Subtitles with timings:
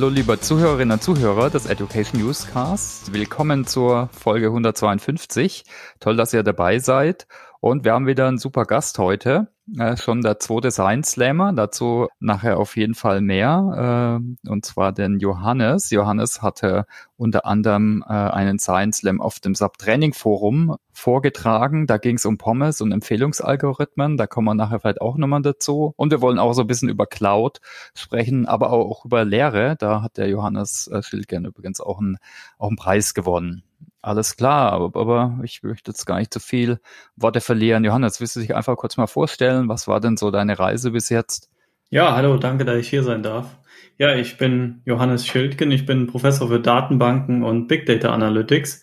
[0.00, 3.12] Hallo liebe Zuhörerinnen und Zuhörer des Education Newscast.
[3.12, 5.64] Willkommen zur Folge 152.
[6.00, 7.26] Toll, dass ihr dabei seid.
[7.60, 9.48] Und wir haben wieder einen super Gast heute.
[9.78, 11.52] Äh, schon der zweite Science Slammer.
[11.52, 14.18] Dazu nachher auf jeden Fall mehr.
[14.18, 15.90] Äh, und zwar den Johannes.
[15.90, 16.86] Johannes hatte
[17.16, 21.86] unter anderem äh, einen Science Slam auf dem Subtraining Forum vorgetragen.
[21.86, 24.16] Da ging es um Pommes und Empfehlungsalgorithmen.
[24.16, 25.92] Da kommen wir nachher vielleicht auch nochmal dazu.
[25.96, 27.60] Und wir wollen auch so ein bisschen über Cloud
[27.94, 29.76] sprechen, aber auch über Lehre.
[29.78, 32.16] Da hat der Johannes äh, Schildgern übrigens auch einen,
[32.56, 33.64] auch einen Preis gewonnen.
[34.02, 36.80] Alles klar, aber, ich möchte jetzt gar nicht zu viel
[37.16, 37.84] Worte verlieren.
[37.84, 39.68] Johannes, willst du dich einfach kurz mal vorstellen?
[39.68, 41.50] Was war denn so deine Reise bis jetzt?
[41.90, 43.58] Ja, hallo, danke, dass ich hier sein darf.
[43.98, 48.82] Ja, ich bin Johannes Schildgen, ich bin Professor für Datenbanken und Big Data Analytics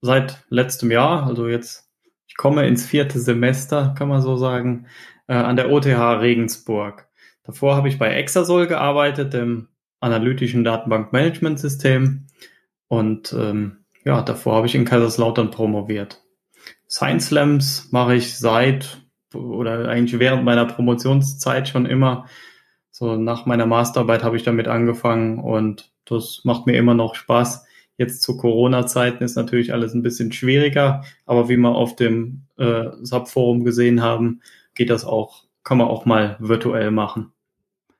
[0.00, 1.90] seit letztem Jahr, also jetzt,
[2.26, 4.86] ich komme ins vierte Semester, kann man so sagen,
[5.26, 7.08] äh, an der OTH Regensburg.
[7.44, 9.68] Davor habe ich bei Exasol gearbeitet, dem
[10.00, 12.26] analytischen Datenbankmanagementsystem
[12.88, 16.22] und ähm, ja, davor habe ich in Kaiserslautern promoviert.
[16.88, 19.02] Science Slams mache ich seit
[19.34, 22.26] oder eigentlich während meiner Promotionszeit schon immer.
[22.90, 27.64] So nach meiner Masterarbeit habe ich damit angefangen und das macht mir immer noch Spaß.
[27.96, 32.86] Jetzt zu Corona-Zeiten ist natürlich alles ein bisschen schwieriger, aber wie wir auf dem äh,
[33.02, 34.40] Subforum gesehen haben,
[34.74, 37.32] geht das auch, kann man auch mal virtuell machen.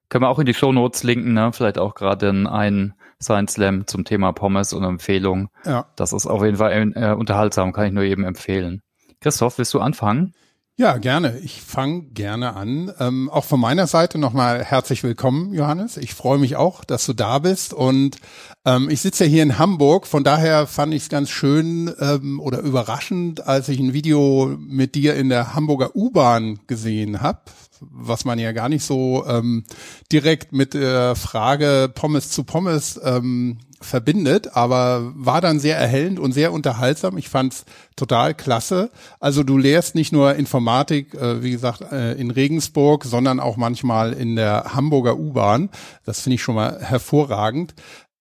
[0.08, 1.50] Können wir auch in die Show Notes linken, ne?
[1.52, 5.48] Vielleicht auch gerade ein Science Slam zum Thema Pommes und Empfehlung.
[5.64, 5.86] Ja.
[5.96, 8.82] Das ist auf jeden Fall äh, unterhaltsam, kann ich nur jedem empfehlen.
[9.20, 10.34] Christoph, willst du anfangen?
[10.80, 11.40] Ja, gerne.
[11.40, 12.92] Ich fange gerne an.
[13.00, 15.96] Ähm, auch von meiner Seite nochmal herzlich willkommen, Johannes.
[15.96, 17.74] Ich freue mich auch, dass du da bist.
[17.74, 18.18] Und
[18.64, 20.06] ähm, ich sitze ja hier in Hamburg.
[20.06, 24.94] Von daher fand ich es ganz schön ähm, oder überraschend, als ich ein Video mit
[24.94, 27.40] dir in der Hamburger U-Bahn gesehen habe
[27.80, 29.64] was man ja gar nicht so ähm,
[30.12, 36.32] direkt mit der Frage Pommes zu Pommes ähm, verbindet, aber war dann sehr erhellend und
[36.32, 37.16] sehr unterhaltsam.
[37.16, 37.64] Ich fand's
[37.96, 38.90] total klasse.
[39.20, 44.12] Also du lehrst nicht nur Informatik, äh, wie gesagt, äh, in Regensburg, sondern auch manchmal
[44.12, 45.70] in der Hamburger U-Bahn.
[46.04, 47.74] Das finde ich schon mal hervorragend.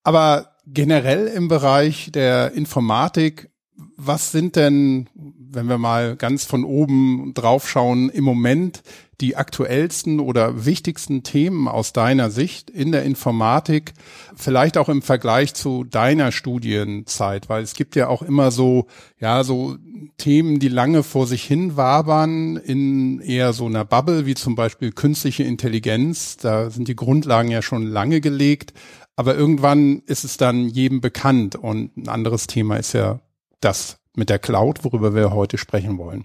[0.04, 3.50] Aber generell im Bereich der Informatik,
[3.96, 8.82] was sind denn, wenn wir mal ganz von oben draufschauen, im Moment
[9.20, 13.92] die aktuellsten oder wichtigsten Themen aus deiner Sicht in der Informatik,
[14.36, 18.86] vielleicht auch im Vergleich zu deiner Studienzeit, weil es gibt ja auch immer so,
[19.18, 19.76] ja, so
[20.18, 24.92] Themen, die lange vor sich hin wabern in eher so einer Bubble, wie zum Beispiel
[24.92, 26.36] künstliche Intelligenz.
[26.36, 28.72] Da sind die Grundlagen ja schon lange gelegt.
[29.16, 33.18] Aber irgendwann ist es dann jedem bekannt und ein anderes Thema ist ja
[33.60, 36.24] das mit der Cloud, worüber wir heute sprechen wollen.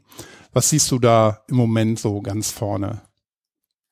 [0.52, 3.02] Was siehst du da im Moment so ganz vorne?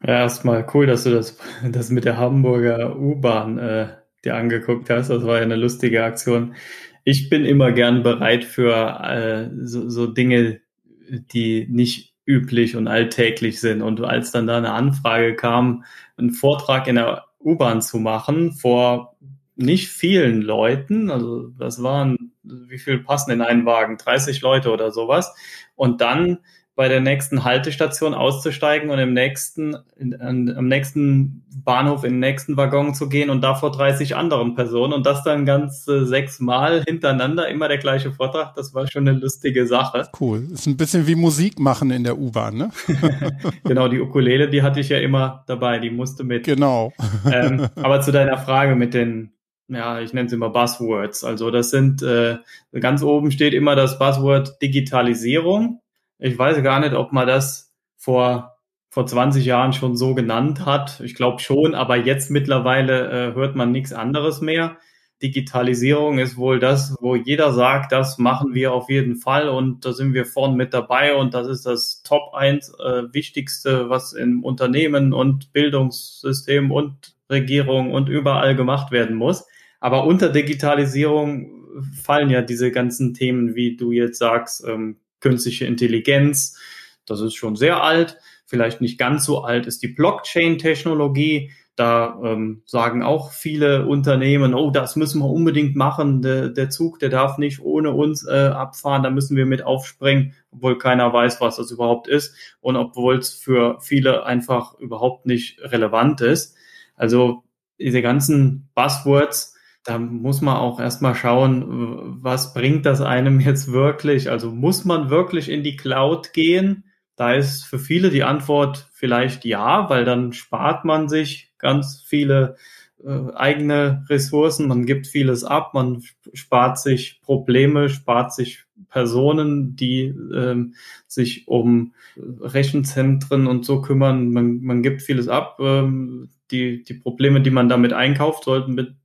[0.04, 1.38] Ja, erstmal cool, dass du das,
[1.72, 3.88] das mit der Hamburger U-Bahn äh,
[4.24, 5.10] dir angeguckt hast.
[5.10, 6.56] Das war ja eine lustige Aktion.
[7.04, 10.62] Ich bin immer gern bereit für äh, so, so Dinge,
[11.10, 13.82] die nicht üblich und alltäglich sind.
[13.82, 15.84] Und als dann da eine Anfrage kam,
[16.18, 19.11] einen Vortrag in der U-Bahn zu machen vor
[19.56, 23.98] nicht vielen Leuten, also das waren, wie viel passen in einen Wagen?
[23.98, 25.34] 30 Leute oder sowas
[25.76, 26.40] und dann
[26.76, 32.20] bei der nächsten Haltestation auszusteigen und im nächsten, in, in, am nächsten Bahnhof in den
[32.20, 36.06] nächsten Waggon zu gehen und da vor 30 anderen Personen und das dann ganz äh,
[36.06, 40.08] sechs Mal hintereinander, immer der gleiche Vortrag, das war schon eine lustige Sache.
[40.20, 40.48] Cool.
[40.52, 42.72] Ist ein bisschen wie Musik machen in der U-Bahn, ne?
[43.66, 46.46] genau, die Ukulele, die hatte ich ja immer dabei, die musste mit.
[46.46, 46.94] Genau.
[47.32, 49.34] ähm, aber zu deiner Frage mit den
[49.72, 51.24] ja, ich nenne es immer Buzzwords.
[51.24, 52.38] Also das sind, äh,
[52.80, 55.82] ganz oben steht immer das Buzzword Digitalisierung.
[56.20, 58.58] Ich weiß gar nicht, ob man das vor,
[58.90, 61.00] vor 20 Jahren schon so genannt hat.
[61.00, 64.78] Ich glaube schon, aber jetzt mittlerweile äh, hört man nichts anderes mehr.
[65.24, 69.94] Digitalisierung ist wohl das, wo jeder sagt, das machen wir auf jeden Fall und da
[69.94, 74.44] sind wir vorn mit dabei und das ist das Top 1 äh, Wichtigste, was im
[74.44, 79.46] Unternehmen und Bildungssystem und Regierung und überall gemacht werden muss.
[79.82, 81.66] Aber unter Digitalisierung
[82.02, 86.58] fallen ja diese ganzen Themen, wie du jetzt sagst, ähm, künstliche Intelligenz.
[87.06, 88.18] Das ist schon sehr alt.
[88.46, 91.52] Vielleicht nicht ganz so alt ist die Blockchain-Technologie.
[91.76, 96.22] Da ähm, sagen auch viele Unternehmen, oh, das müssen wir unbedingt machen.
[96.22, 99.04] Der, der Zug, der darf nicht ohne uns äh, abfahren.
[99.04, 103.34] Da müssen wir mit aufspringen, obwohl keiner weiß, was das überhaupt ist und obwohl es
[103.34, 106.56] für viele einfach überhaupt nicht relevant ist.
[106.96, 107.44] Also
[107.80, 114.30] diese ganzen Buzzwords, da muss man auch erstmal schauen, was bringt das einem jetzt wirklich?
[114.30, 116.86] Also muss man wirklich in die Cloud gehen?
[117.16, 122.56] Da ist für viele die Antwort vielleicht ja, weil dann spart man sich ganz viele
[123.04, 126.04] äh, eigene Ressourcen, man gibt vieles ab, man
[126.34, 130.76] spart sich Probleme, spart sich Personen, die ähm,
[131.08, 134.32] sich um Rechenzentren und so kümmern.
[134.32, 135.58] Man, man gibt vieles ab.
[135.60, 138.96] Ähm, die, die Probleme, die man damit einkauft, sollten mit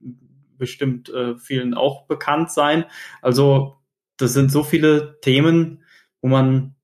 [0.57, 2.85] bestimmt äh, vielen auch bekannt sein.
[3.21, 3.77] Also
[4.17, 5.83] das sind so viele Themen,
[6.21, 6.75] wo man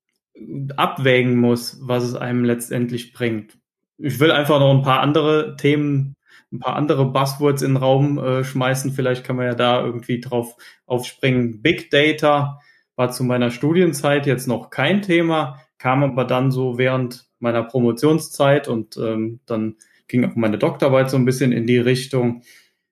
[0.76, 3.58] abwägen muss, was es einem letztendlich bringt.
[3.98, 6.16] Ich will einfach noch ein paar andere Themen,
[6.52, 8.92] ein paar andere Buzzwords in den Raum äh, schmeißen.
[8.92, 10.56] Vielleicht kann man ja da irgendwie drauf
[10.86, 11.62] aufspringen.
[11.62, 12.60] Big Data
[12.96, 18.68] war zu meiner Studienzeit jetzt noch kein Thema, kam aber dann so während meiner Promotionszeit
[18.68, 19.76] und ähm, dann
[20.08, 22.44] ging auch meine Doktorarbeit so ein bisschen in die Richtung.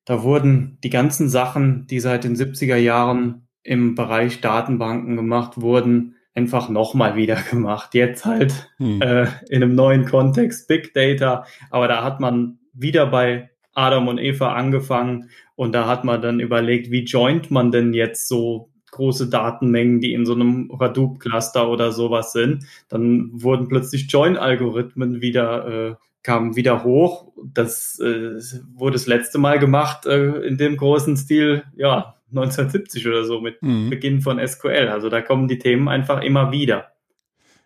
[0.05, 6.15] Da wurden die ganzen Sachen, die seit den 70er Jahren im Bereich Datenbanken gemacht wurden,
[6.33, 7.93] einfach nochmal wieder gemacht.
[7.93, 9.01] Jetzt halt hm.
[9.01, 11.45] äh, in einem neuen Kontext, Big Data.
[11.69, 16.39] Aber da hat man wieder bei Adam und Eva angefangen und da hat man dann
[16.39, 21.91] überlegt, wie joint man denn jetzt so große Datenmengen, die in so einem Hadoop-Cluster oder
[21.91, 22.65] sowas sind.
[22.89, 27.31] Dann wurden plötzlich Join-Algorithmen wieder, äh, kamen wieder hoch.
[27.43, 28.39] Das äh,
[28.73, 33.61] wurde das letzte Mal gemacht äh, in dem großen Stil, ja, 1970 oder so mit
[33.61, 33.89] mhm.
[33.89, 34.89] Beginn von SQL.
[34.89, 36.91] Also da kommen die Themen einfach immer wieder.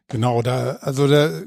[0.08, 1.42] Genau, da, also da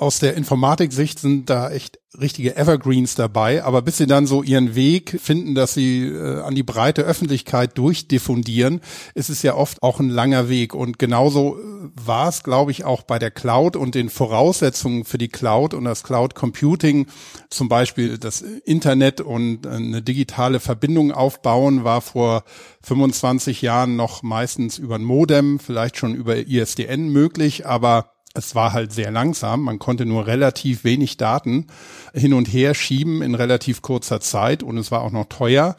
[0.00, 4.74] aus der Informatik-Sicht sind da echt richtige Evergreens dabei, aber bis sie dann so ihren
[4.74, 8.80] Weg finden, dass sie äh, an die breite Öffentlichkeit durchdiffundieren,
[9.14, 10.74] ist es ja oft auch ein langer Weg.
[10.74, 15.18] Und genauso äh, war es, glaube ich, auch bei der Cloud und den Voraussetzungen für
[15.18, 17.06] die Cloud und das Cloud Computing,
[17.50, 22.44] zum Beispiel das Internet und eine digitale Verbindung aufbauen, war vor
[22.84, 28.72] 25 Jahren noch meistens über ein Modem, vielleicht schon über ISDN möglich, aber es war
[28.72, 29.62] halt sehr langsam.
[29.62, 31.66] Man konnte nur relativ wenig Daten
[32.14, 35.76] hin und her schieben in relativ kurzer Zeit und es war auch noch teuer.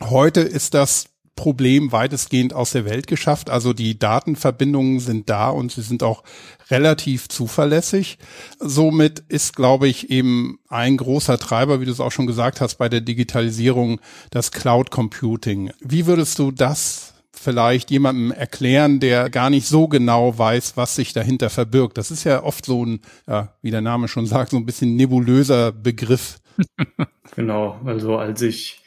[0.00, 1.06] Heute ist das
[1.36, 3.50] Problem weitestgehend aus der Welt geschafft.
[3.50, 6.22] Also die Datenverbindungen sind da und sie sind auch
[6.70, 8.18] relativ zuverlässig.
[8.60, 12.76] Somit ist, glaube ich, eben ein großer Treiber, wie du es auch schon gesagt hast,
[12.76, 14.00] bei der Digitalisierung
[14.30, 15.72] das Cloud Computing.
[15.80, 17.03] Wie würdest du das
[17.44, 21.98] vielleicht jemandem erklären, der gar nicht so genau weiß, was sich dahinter verbirgt.
[21.98, 24.96] Das ist ja oft so ein, ja, wie der Name schon sagt, so ein bisschen
[24.96, 26.38] nebulöser Begriff.
[27.36, 28.82] genau, also als ich,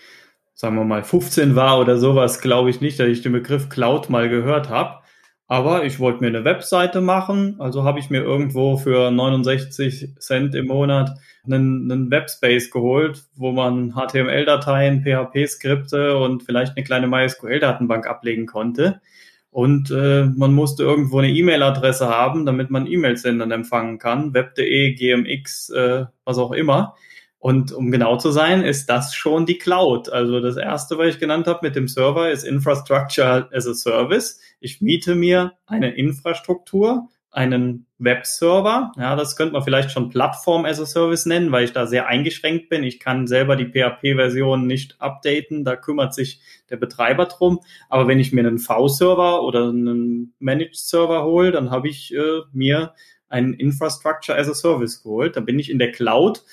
[0.53, 4.09] sagen wir mal, 15 war oder sowas, glaube ich nicht, dass ich den Begriff Cloud
[4.09, 4.99] mal gehört habe.
[5.47, 10.55] Aber ich wollte mir eine Webseite machen, also habe ich mir irgendwo für 69 Cent
[10.55, 11.11] im Monat
[11.47, 19.01] einen, einen Webspace geholt, wo man HTML-Dateien, PHP-Skripte und vielleicht eine kleine MySQL-Datenbank ablegen konnte.
[19.49, 24.93] Und äh, man musste irgendwo eine E-Mail-Adresse haben, damit man E-Mails dann empfangen kann, web.de,
[24.93, 26.95] GMX, äh, was auch immer.
[27.39, 30.09] Und um genau zu sein, ist das schon die Cloud.
[30.09, 34.39] Also das erste, was ich genannt habe mit dem Server, ist Infrastructure as a Service.
[34.59, 38.91] Ich miete mir eine Infrastruktur, einen Webserver.
[38.97, 42.07] Ja, das könnte man vielleicht schon Plattform as a Service nennen, weil ich da sehr
[42.07, 42.83] eingeschränkt bin.
[42.83, 45.63] Ich kann selber die PHP-Version nicht updaten.
[45.63, 46.41] Da kümmert sich
[46.71, 47.59] der Betreiber drum.
[47.89, 52.41] Aber wenn ich mir einen V-Server oder einen Managed Server hole, dann habe ich äh,
[52.53, 52.93] mir
[53.29, 55.35] einen Infrastructure as a Service geholt.
[55.35, 56.43] Da bin ich in der Cloud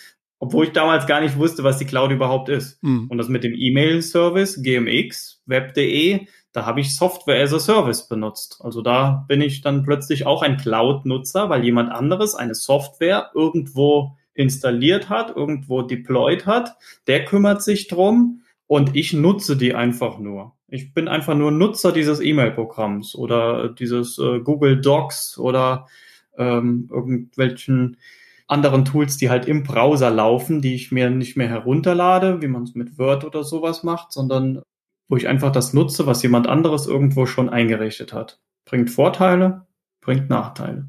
[0.41, 2.83] obwohl ich damals gar nicht wusste, was die Cloud überhaupt ist.
[2.83, 3.07] Mhm.
[3.09, 8.61] Und das mit dem E-Mail-Service, GMX, web.de, da habe ich Software as a Service benutzt.
[8.63, 14.17] Also da bin ich dann plötzlich auch ein Cloud-Nutzer, weil jemand anderes eine Software irgendwo
[14.35, 16.77] installiert hat, irgendwo deployed hat.
[17.09, 20.53] Der kümmert sich drum und ich nutze die einfach nur.
[20.69, 25.89] Ich bin einfach nur Nutzer dieses E-Mail-Programms oder dieses äh, Google Docs oder
[26.39, 27.97] ähm, irgendwelchen
[28.47, 32.63] anderen Tools, die halt im Browser laufen, die ich mir nicht mehr herunterlade, wie man
[32.63, 34.63] es mit Word oder sowas macht, sondern
[35.09, 38.41] wo ich einfach das nutze, was jemand anderes irgendwo schon eingerichtet hat.
[38.65, 39.67] Bringt Vorteile,
[40.01, 40.89] bringt Nachteile.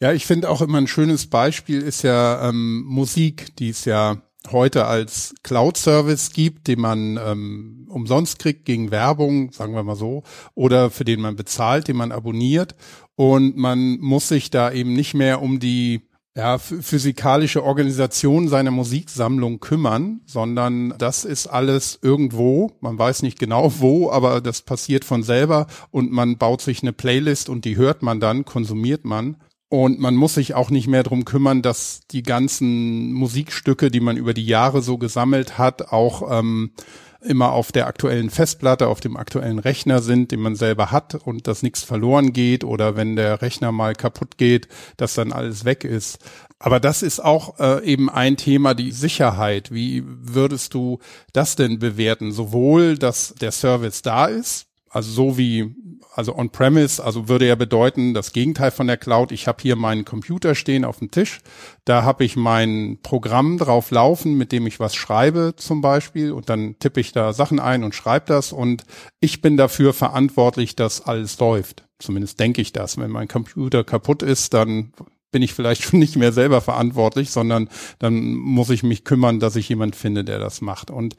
[0.00, 4.22] Ja, ich finde auch immer ein schönes Beispiel ist ja ähm, Musik, die es ja
[4.52, 10.22] heute als Cloud-Service gibt, den man ähm, umsonst kriegt gegen Werbung, sagen wir mal so,
[10.54, 12.76] oder für den man bezahlt, den man abonniert.
[13.16, 16.07] Und man muss sich da eben nicht mehr um die
[16.38, 22.70] ja, physikalische Organisation seiner Musiksammlung kümmern, sondern das ist alles irgendwo.
[22.80, 26.92] Man weiß nicht genau wo, aber das passiert von selber und man baut sich eine
[26.92, 29.38] Playlist und die hört man dann, konsumiert man.
[29.68, 34.16] Und man muss sich auch nicht mehr drum kümmern, dass die ganzen Musikstücke, die man
[34.16, 36.70] über die Jahre so gesammelt hat, auch ähm,
[37.20, 41.46] immer auf der aktuellen Festplatte, auf dem aktuellen Rechner sind, den man selber hat und
[41.46, 45.84] dass nichts verloren geht oder wenn der Rechner mal kaputt geht, dass dann alles weg
[45.84, 46.18] ist.
[46.60, 49.72] Aber das ist auch äh, eben ein Thema, die Sicherheit.
[49.72, 50.98] Wie würdest du
[51.32, 52.32] das denn bewerten?
[52.32, 55.74] Sowohl, dass der Service da ist, also so wie,
[56.14, 60.04] also on-premise, also würde ja bedeuten, das Gegenteil von der Cloud, ich habe hier meinen
[60.04, 61.40] Computer stehen auf dem Tisch,
[61.84, 66.48] da habe ich mein Programm drauf laufen, mit dem ich was schreibe zum Beispiel und
[66.48, 68.84] dann tippe ich da Sachen ein und schreibe das und
[69.20, 71.84] ich bin dafür verantwortlich, dass alles läuft.
[71.98, 72.96] Zumindest denke ich das.
[72.96, 74.92] Wenn mein Computer kaputt ist, dann
[75.30, 77.68] bin ich vielleicht schon nicht mehr selber verantwortlich, sondern
[77.98, 80.90] dann muss ich mich kümmern, dass ich jemand finde, der das macht.
[80.90, 81.16] Und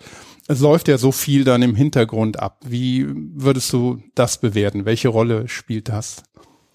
[0.48, 2.60] es läuft ja so viel dann im Hintergrund ab.
[2.66, 4.86] Wie würdest du das bewerten?
[4.86, 6.24] Welche Rolle spielt das?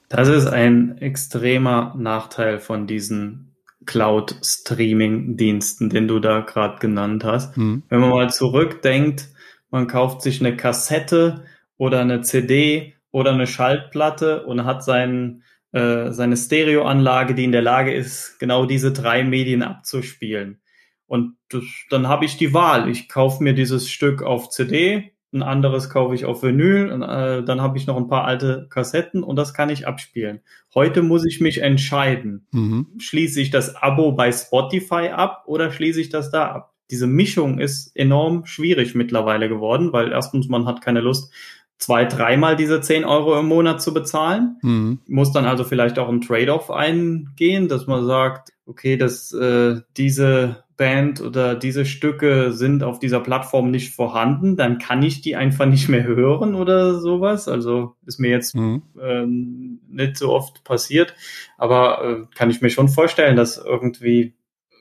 [0.09, 3.55] Das ist ein extremer Nachteil von diesen
[3.87, 7.57] Cloud-Streaming-Diensten, den du da gerade genannt hast.
[7.57, 7.83] Hm.
[7.89, 9.29] Wenn man mal zurückdenkt,
[9.71, 11.45] man kauft sich eine Kassette
[11.77, 15.44] oder eine CD oder eine Schaltplatte und hat seinen
[15.75, 20.61] äh, seine Stereoanlage, die in der Lage ist, genau diese drei Medien abzuspielen.
[21.07, 22.89] Und das, dann habe ich die Wahl.
[22.89, 27.43] Ich kaufe mir dieses Stück auf CD, ein anderes kaufe ich auf Vinyl, und, äh,
[27.43, 30.43] dann habe ich noch ein paar alte Kassetten und das kann ich abspielen.
[30.77, 32.47] Heute muss ich mich entscheiden.
[32.53, 32.87] Mhm.
[32.99, 36.75] Schließe ich das Abo bei Spotify ab oder schließe ich das da ab?
[36.93, 41.33] Diese Mischung ist enorm schwierig mittlerweile geworden, weil erstens man hat keine Lust,
[41.79, 44.57] zwei, dreimal diese 10 Euro im Monat zu bezahlen.
[44.63, 45.01] Mhm.
[45.07, 50.65] Muss dann also vielleicht auch ein Trade-off eingehen, dass man sagt, okay, dass äh, diese
[50.77, 55.67] Band oder diese Stücke sind auf dieser Plattform nicht vorhanden, dann kann ich die einfach
[55.67, 57.47] nicht mehr hören oder sowas.
[57.47, 58.83] Also ist mir jetzt mhm.
[59.01, 61.15] ähm, nicht so oft passiert,
[61.59, 64.35] aber äh, kann ich mir schon vorstellen, dass irgendwie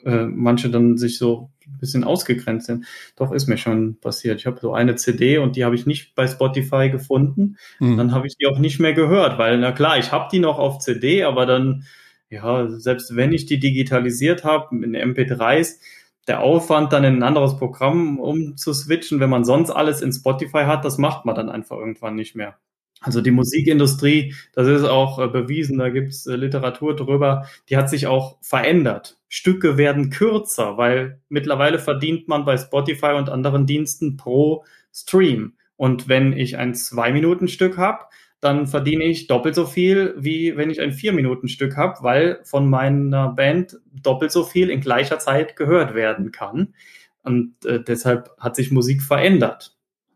[0.06, 2.86] äh, manche dann sich so ein bisschen ausgegrenzt sind.
[3.16, 4.40] Doch ist mir schon passiert.
[4.40, 7.58] Ich habe so eine CD und die habe ich nicht bei Spotify gefunden.
[7.80, 7.98] Mhm.
[7.98, 10.60] Dann habe ich die auch nicht mehr gehört, weil na klar, ich habe die noch
[10.60, 11.86] auf CD, aber dann
[12.34, 15.80] ja, selbst wenn ich die digitalisiert habe in MP3s,
[16.28, 20.84] der Aufwand dann in ein anderes Programm umzuswitchen, wenn man sonst alles in Spotify hat,
[20.84, 22.58] das macht man dann einfach irgendwann nicht mehr.
[23.04, 27.90] Also die Musikindustrie, das ist auch äh, bewiesen, da gibt's äh, Literatur drüber, die hat
[27.90, 29.18] sich auch verändert.
[29.28, 35.54] Stücke werden kürzer, weil mittlerweile verdient man bei Spotify und anderen Diensten pro Stream.
[35.76, 38.06] Und wenn ich ein Zwei-Minuten-Stück habe,
[38.40, 43.30] dann verdiene ich doppelt so viel, wie wenn ich ein Vier-Minuten-Stück habe, weil von meiner
[43.30, 46.74] Band doppelt so viel in gleicher Zeit gehört werden kann.
[47.22, 49.73] Und äh, deshalb hat sich Musik verändert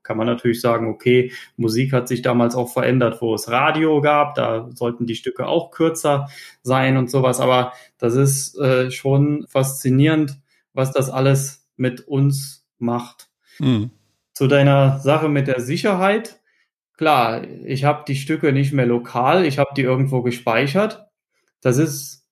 [0.07, 4.35] kann man natürlich sagen, okay, Musik hat sich damals auch verändert, wo es Radio gab,
[4.35, 6.29] da sollten die Stücke auch kürzer
[6.63, 10.39] sein und sowas, aber das ist äh, schon faszinierend,
[10.73, 13.27] was das alles mit uns macht.
[13.59, 13.91] Mhm.
[14.33, 16.39] Zu deiner Sache mit der Sicherheit,
[16.95, 21.05] klar, ich habe die Stücke nicht mehr lokal, ich habe die irgendwo gespeichert.
[21.59, 22.26] Das ist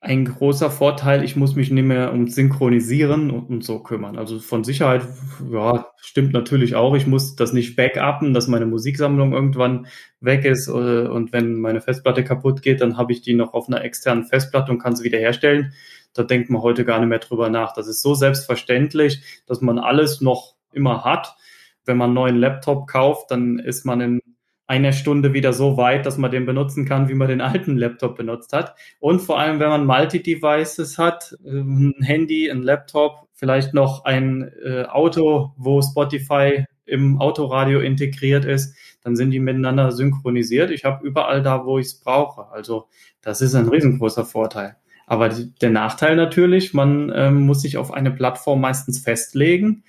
[0.00, 4.18] ein großer Vorteil, ich muss mich nicht mehr um Synchronisieren und, und, so kümmern.
[4.18, 5.02] Also von Sicherheit,
[5.50, 6.94] ja, stimmt natürlich auch.
[6.94, 9.86] Ich muss das nicht backuppen, dass meine Musiksammlung irgendwann
[10.20, 10.68] weg ist.
[10.68, 10.72] Äh,
[11.08, 14.70] und wenn meine Festplatte kaputt geht, dann habe ich die noch auf einer externen Festplatte
[14.70, 15.72] und kann sie wiederherstellen.
[16.12, 17.72] Da denkt man heute gar nicht mehr drüber nach.
[17.72, 21.36] Das ist so selbstverständlich, dass man alles noch immer hat.
[21.84, 24.20] Wenn man einen neuen Laptop kauft, dann ist man in
[24.66, 28.16] einer Stunde wieder so weit, dass man den benutzen kann, wie man den alten Laptop
[28.16, 28.74] benutzt hat.
[28.98, 34.50] Und vor allem, wenn man Multi-Devices hat, ähm, ein Handy, ein Laptop, vielleicht noch ein
[34.64, 40.70] äh, Auto, wo Spotify im Autoradio integriert ist, dann sind die miteinander synchronisiert.
[40.70, 42.50] Ich habe überall da, wo ich es brauche.
[42.50, 42.88] Also
[43.20, 44.76] das ist ein riesengroßer Vorteil.
[45.06, 49.84] Aber die, der Nachteil natürlich, man ähm, muss sich auf eine Plattform meistens festlegen.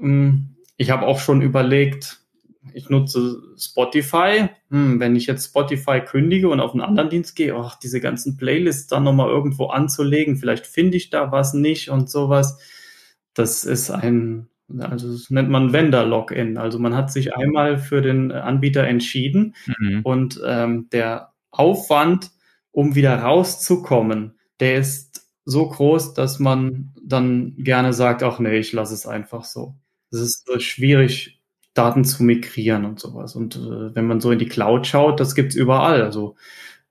[0.00, 2.23] Ähm, ich habe auch schon überlegt,
[2.72, 4.48] ich nutze Spotify.
[4.70, 8.36] Hm, wenn ich jetzt Spotify kündige und auf einen anderen Dienst gehe, ach, diese ganzen
[8.36, 12.58] Playlists dann nochmal irgendwo anzulegen, vielleicht finde ich da was nicht und sowas.
[13.34, 16.56] Das ist ein, also das nennt man Vendor-Login.
[16.56, 20.00] Also man hat sich einmal für den Anbieter entschieden mhm.
[20.02, 22.30] und ähm, der Aufwand,
[22.70, 28.72] um wieder rauszukommen, der ist so groß, dass man dann gerne sagt, ach nee, ich
[28.72, 29.74] lasse es einfach so.
[30.10, 31.42] Es ist so schwierig,
[31.74, 33.34] Daten zu migrieren und sowas.
[33.36, 36.02] Und äh, wenn man so in die Cloud schaut, das gibt's überall.
[36.02, 36.36] Also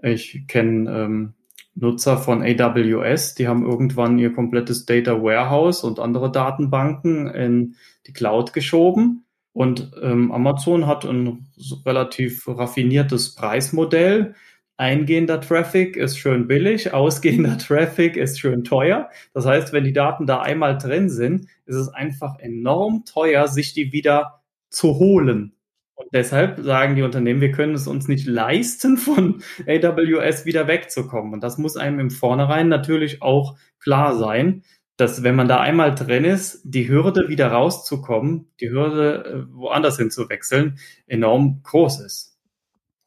[0.02, 1.34] ich kenne ähm,
[1.75, 7.75] Nutzer von AWS, die haben irgendwann ihr komplettes Data Warehouse und andere Datenbanken in
[8.06, 9.25] die Cloud geschoben.
[9.54, 11.48] Und ähm, Amazon hat ein
[11.86, 14.36] relativ raffiniertes Preismodell.
[14.78, 19.10] eingehender Traffic ist schön billig, ausgehender Traffic ist schön teuer.
[19.34, 23.74] Das heißt, wenn die Daten da einmal drin sind, ist es einfach enorm teuer, sich
[23.74, 24.43] die wieder
[24.74, 25.56] zu holen.
[25.96, 31.34] Und deshalb sagen die Unternehmen, wir können es uns nicht leisten, von AWS wieder wegzukommen.
[31.34, 34.63] Und das muss einem im Vornherein natürlich auch klar sein,
[34.98, 39.98] dass wenn man da einmal drin ist, die Hürde wieder rauszukommen, die Hürde äh, woanders
[39.98, 40.77] hinzuwechseln,
[41.08, 42.38] enorm groß ist.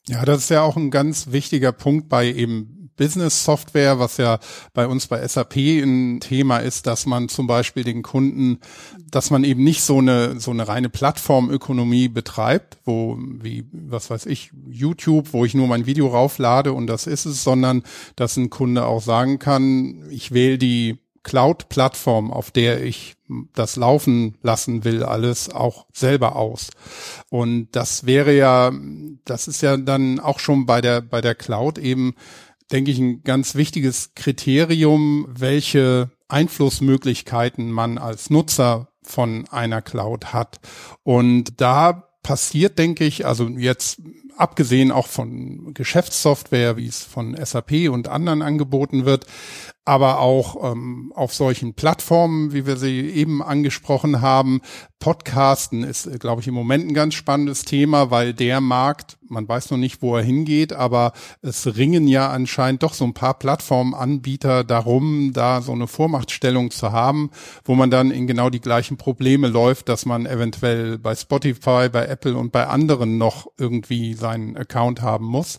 [0.09, 4.39] Ja, das ist ja auch ein ganz wichtiger Punkt bei eben Business Software, was ja
[4.75, 8.59] bei uns bei SAP ein Thema ist, dass man zum Beispiel den Kunden,
[9.11, 14.27] dass man eben nicht so eine, so eine reine Plattformökonomie betreibt, wo, wie, was weiß
[14.27, 17.83] ich, YouTube, wo ich nur mein Video rauflade und das ist es, sondern
[18.17, 23.17] dass ein Kunde auch sagen kann, ich wähle die Cloud-Plattform, auf der ich
[23.53, 26.71] das laufen lassen will, alles auch selber aus.
[27.31, 28.71] Und das wäre ja,
[29.25, 32.15] das ist ja dann auch schon bei der, bei der Cloud eben,
[32.73, 40.61] denke ich, ein ganz wichtiges Kriterium, welche Einflussmöglichkeiten man als Nutzer von einer Cloud hat.
[41.03, 44.03] Und da passiert, denke ich, also jetzt
[44.37, 49.27] abgesehen auch von Geschäftssoftware, wie es von SAP und anderen angeboten wird,
[49.87, 54.61] aber auch ähm, auf solchen Plattformen, wie wir sie eben angesprochen haben.
[54.99, 59.71] Podcasten ist, glaube ich, im Moment ein ganz spannendes Thema, weil der Markt, man weiß
[59.71, 61.13] noch nicht, wo er hingeht, aber
[61.43, 66.91] es ringen ja anscheinend doch so ein paar Plattformanbieter darum, da so eine Vormachtstellung zu
[66.91, 67.31] haben,
[67.65, 72.07] wo man dann in genau die gleichen Probleme läuft, dass man eventuell bei Spotify, bei
[72.07, 75.59] Apple und bei anderen noch irgendwie seinen Account haben muss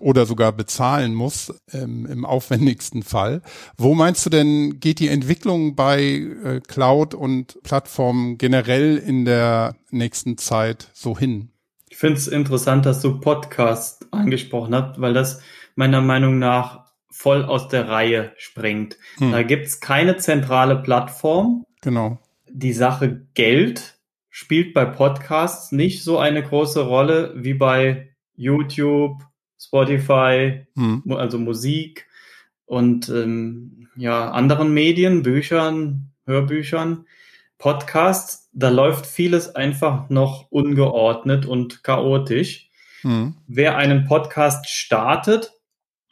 [0.00, 3.40] oder sogar bezahlen muss, ähm, im aufwendigsten Fall.
[3.76, 9.76] Wo meinst du denn, geht die Entwicklung bei äh, Cloud und Plattformen generell in der
[9.90, 11.50] nächsten Zeit so hin?
[11.88, 15.42] Ich finde es interessant, dass du Podcast angesprochen hast, weil das
[15.74, 18.96] meiner Meinung nach voll aus der Reihe springt.
[19.18, 19.32] Hm.
[19.32, 21.64] Da gibt's keine zentrale Plattform.
[21.82, 22.18] Genau.
[22.48, 23.98] Die Sache Geld
[24.30, 29.22] spielt bei Podcasts nicht so eine große Rolle wie bei YouTube,
[29.58, 31.02] Spotify, hm.
[31.10, 32.06] also Musik
[32.66, 37.06] und ähm, ja, anderen Medien, Büchern, Hörbüchern,
[37.58, 42.70] Podcasts, da läuft vieles einfach noch ungeordnet und chaotisch.
[43.02, 43.36] Hm.
[43.46, 45.52] Wer einen Podcast startet,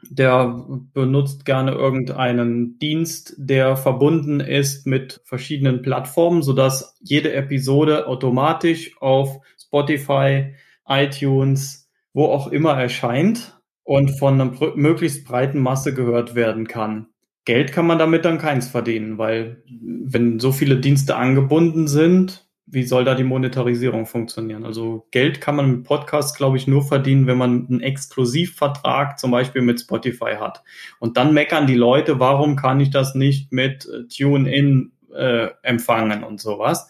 [0.08, 8.96] der benutzt gerne irgendeinen Dienst, der verbunden ist mit verschiedenen Plattformen, sodass jede Episode automatisch
[9.00, 10.54] auf Spotify,
[10.86, 17.07] iTunes, wo auch immer erscheint und von einer möglichst breiten Masse gehört werden kann.
[17.45, 19.62] Geld kann man damit dann keins verdienen, weil
[20.05, 24.64] wenn so viele Dienste angebunden sind, wie soll da die Monetarisierung funktionieren?
[24.64, 29.33] Also Geld kann man mit Podcasts, glaube ich, nur verdienen, wenn man einen Exklusivvertrag zum
[29.33, 30.62] Beispiel mit Spotify hat.
[31.01, 36.23] Und dann meckern die Leute, warum kann ich das nicht mit äh, TuneIn äh, empfangen
[36.23, 36.88] und sowas.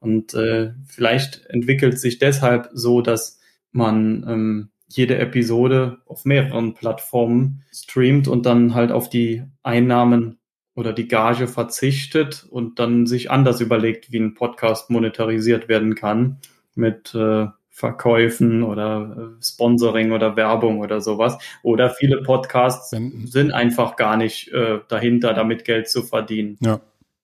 [0.00, 3.38] Und äh, vielleicht entwickelt sich deshalb so, dass
[3.72, 10.38] man ähm, jede Episode auf mehreren Plattformen streamt und dann halt auf die Einnahmen
[10.74, 16.38] oder die Gage verzichtet und dann sich anders überlegt, wie ein Podcast monetarisiert werden kann
[16.74, 21.38] mit äh, Verkäufen oder äh, Sponsoring oder Werbung oder sowas.
[21.62, 26.56] Oder viele Podcasts sind einfach gar nicht äh, dahinter, damit Geld zu verdienen.
[26.60, 26.80] Ja.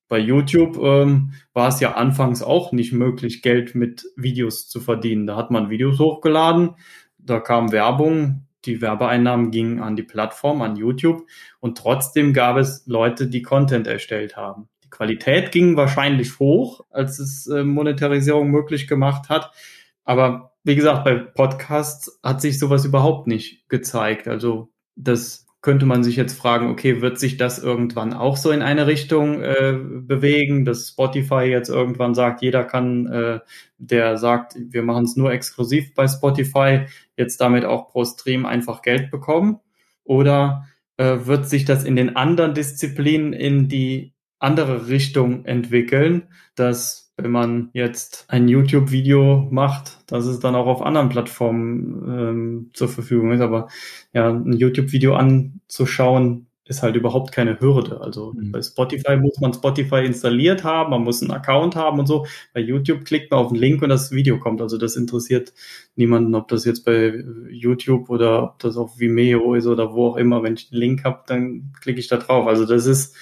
[0.06, 5.26] Bei YouTube ähm, war es ja anfangs auch nicht möglich, Geld mit Videos zu verdienen.
[5.26, 6.76] Da hat man Videos hochgeladen,
[7.24, 11.26] da kam Werbung, die Werbeeinnahmen gingen an die Plattform, an YouTube
[11.60, 14.68] und trotzdem gab es Leute, die Content erstellt haben.
[14.84, 19.50] Die Qualität ging wahrscheinlich hoch, als es äh, Monetarisierung möglich gemacht hat.
[20.04, 24.28] Aber wie gesagt, bei Podcasts hat sich sowas überhaupt nicht gezeigt.
[24.28, 28.60] Also das könnte man sich jetzt fragen, okay, wird sich das irgendwann auch so in
[28.60, 33.40] eine Richtung äh, bewegen, dass Spotify jetzt irgendwann sagt, jeder kann, äh,
[33.78, 36.84] der sagt, wir machen es nur exklusiv bei Spotify,
[37.16, 39.58] jetzt damit auch pro Stream einfach Geld bekommen?
[40.04, 40.66] Oder
[40.98, 47.30] äh, wird sich das in den anderen Disziplinen in die andere Richtung entwickeln, dass wenn
[47.30, 53.32] man jetzt ein YouTube-Video macht, dass es dann auch auf anderen Plattformen ähm, zur Verfügung
[53.32, 53.40] ist.
[53.40, 53.68] Aber
[54.12, 58.00] ja, ein YouTube-Video anzuschauen, ist halt überhaupt keine Hürde.
[58.00, 58.50] Also mhm.
[58.52, 62.26] bei Spotify muss man Spotify installiert haben, man muss einen Account haben und so.
[62.54, 64.62] Bei YouTube klickt man auf den Link und das Video kommt.
[64.62, 65.52] Also das interessiert
[65.94, 70.16] niemanden, ob das jetzt bei YouTube oder ob das auf Vimeo ist oder wo auch
[70.16, 70.42] immer.
[70.42, 72.46] Wenn ich den Link habe, dann klicke ich da drauf.
[72.46, 73.14] Also das ist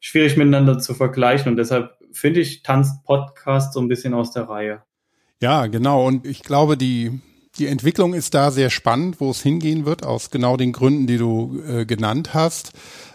[0.00, 4.48] schwierig miteinander zu vergleichen und deshalb finde ich, tanzt Podcast so ein bisschen aus der
[4.48, 4.82] Reihe.
[5.40, 6.06] Ja, genau.
[6.06, 7.20] Und ich glaube, die,
[7.58, 11.18] die Entwicklung ist da sehr spannend, wo es hingehen wird, aus genau den Gründen, die
[11.18, 12.72] du äh, genannt hast,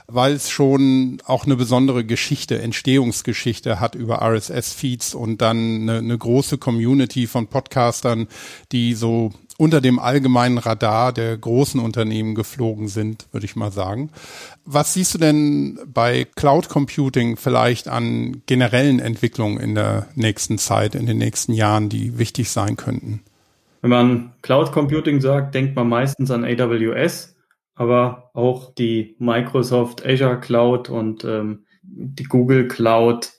[0.08, 6.18] weil es schon auch eine besondere Geschichte, Entstehungsgeschichte hat über RSS-Feeds und dann eine, eine
[6.18, 8.28] große Community von Podcastern,
[8.72, 14.12] die so unter dem allgemeinen Radar der großen Unternehmen geflogen sind, würde ich mal sagen.
[14.66, 20.94] Was siehst du denn bei Cloud Computing vielleicht an generellen Entwicklungen in der nächsten Zeit,
[20.94, 23.22] in den nächsten Jahren, die wichtig sein könnten?
[23.82, 27.36] Wenn man Cloud Computing sagt, denkt man meistens an AWS,
[27.76, 33.32] aber auch die Microsoft Azure Cloud und ähm, die Google Cloud.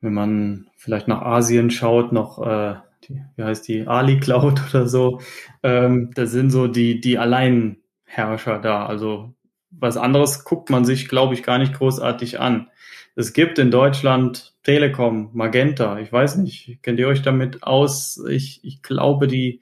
[0.00, 2.74] Wenn man vielleicht nach Asien schaut, noch äh,
[3.08, 5.20] die, wie heißt die, Ali Cloud oder so.
[5.62, 8.86] Ähm, das sind so die, die Alleinherrscher da.
[8.86, 9.34] Also
[9.70, 12.68] was anderes guckt man sich, glaube ich, gar nicht großartig an.
[13.14, 18.22] Es gibt in Deutschland Telekom, Magenta, ich weiß nicht, kennt ihr euch damit aus?
[18.28, 19.60] Ich, ich glaube, die,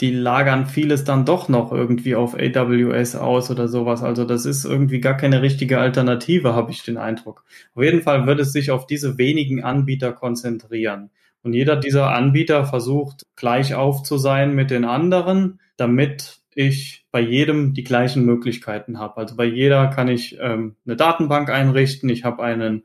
[0.00, 4.02] die lagern vieles dann doch noch irgendwie auf AWS aus oder sowas.
[4.02, 7.44] Also das ist irgendwie gar keine richtige Alternative, habe ich den Eindruck.
[7.74, 11.10] Auf jeden Fall wird es sich auf diese wenigen Anbieter konzentrieren.
[11.42, 17.20] Und jeder dieser Anbieter versucht gleich auf zu sein mit den anderen, damit ich bei
[17.20, 19.18] jedem die gleichen Möglichkeiten habe.
[19.18, 22.82] Also bei jeder kann ich ähm, eine Datenbank einrichten, ich habe einen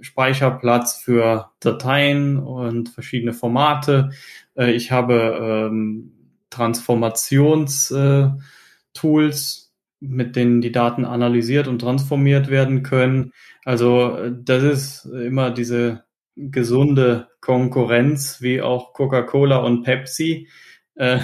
[0.00, 4.10] Speicherplatz für Dateien und verschiedene Formate.
[4.56, 6.12] Äh, ich habe ähm,
[6.50, 9.68] Transformationstools, äh,
[10.00, 13.32] mit denen die Daten analysiert und transformiert werden können.
[13.64, 20.48] Also äh, das ist immer diese gesunde Konkurrenz wie auch Coca-Cola und Pepsi.
[20.94, 21.18] Äh,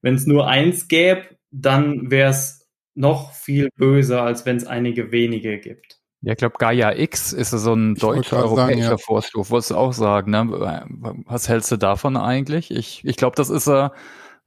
[0.00, 5.12] wenn es nur eins gäbe, dann wäre es noch viel böser, als wenn es einige
[5.12, 5.98] wenige gibt.
[6.20, 8.98] Ja, ich glaube, Gaia X ist so ein deutsch-europäischer ja.
[8.98, 10.32] Vorstoß, wolltest du auch sagen.
[10.32, 10.48] Ne?
[11.26, 12.72] Was hältst du davon eigentlich?
[12.72, 13.90] Ich, ich glaube, das ist äh,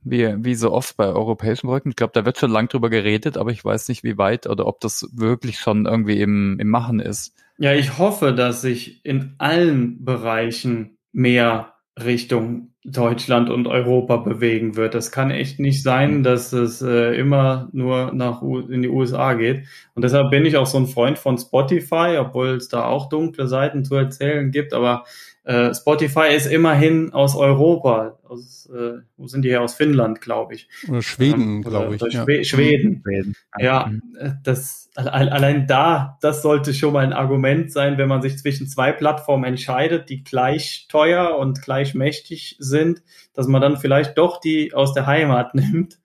[0.03, 1.91] wie, wie so oft bei europäischen Projekten.
[1.91, 4.65] Ich glaube, da wird schon lang drüber geredet, aber ich weiß nicht, wie weit oder
[4.65, 7.33] ob das wirklich schon irgendwie im, im Machen ist.
[7.57, 14.95] Ja, ich hoffe, dass sich in allen Bereichen mehr Richtung Deutschland und Europa bewegen wird.
[14.95, 16.23] Das kann echt nicht sein, mhm.
[16.23, 19.67] dass es äh, immer nur nach U in die USA geht.
[19.93, 23.47] Und deshalb bin ich auch so ein Freund von Spotify, obwohl es da auch dunkle
[23.47, 24.73] Seiten zu erzählen gibt.
[24.73, 25.03] Aber
[25.43, 28.19] äh, Spotify ist immerhin aus Europa.
[28.23, 29.61] Aus, äh, wo sind die her?
[29.61, 30.69] Aus Finnland, glaube ich.
[30.87, 32.01] Oder Schweden, ähm, glaube ich.
[32.01, 32.23] Ja.
[32.23, 33.01] Schweden.
[33.03, 33.35] Schweden.
[33.57, 34.39] Ja, mhm.
[34.43, 38.91] das allein da, das sollte schon mal ein Argument sein, wenn man sich zwischen zwei
[38.91, 43.01] Plattformen entscheidet, die gleich teuer und gleich mächtig sind,
[43.33, 45.99] dass man dann vielleicht doch die aus der Heimat nimmt,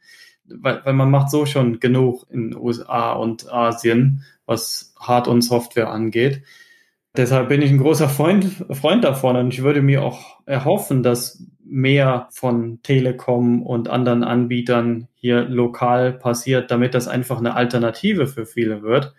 [0.45, 5.91] weil, weil man macht so schon genug in USA und Asien, was Hard- und Software
[5.91, 6.43] angeht.
[7.17, 11.43] Deshalb bin ich ein großer Freund, Freund davon und ich würde mir auch erhoffen, dass
[11.65, 18.47] mehr von Telekom und anderen Anbietern hier lokal passiert, damit das einfach eine Alternative für
[18.47, 19.15] viele wird.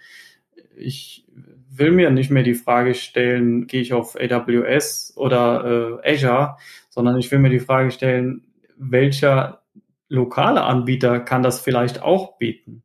[0.76, 1.26] Ich
[1.70, 6.58] will mir nicht mehr die Frage stellen, gehe ich auf AWS oder äh, Azure,
[6.90, 8.44] sondern ich will mir die Frage stellen,
[8.78, 9.62] welcher
[10.08, 12.84] lokale Anbieter kann das vielleicht auch bieten?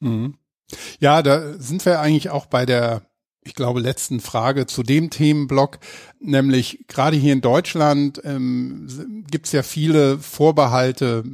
[0.00, 0.38] Mhm.
[0.98, 3.02] Ja, da sind wir eigentlich auch bei der
[3.44, 5.78] ich glaube, letzten Frage zu dem Themenblock,
[6.18, 11.24] nämlich gerade hier in Deutschland ähm, gibt es ja viele Vorbehalte,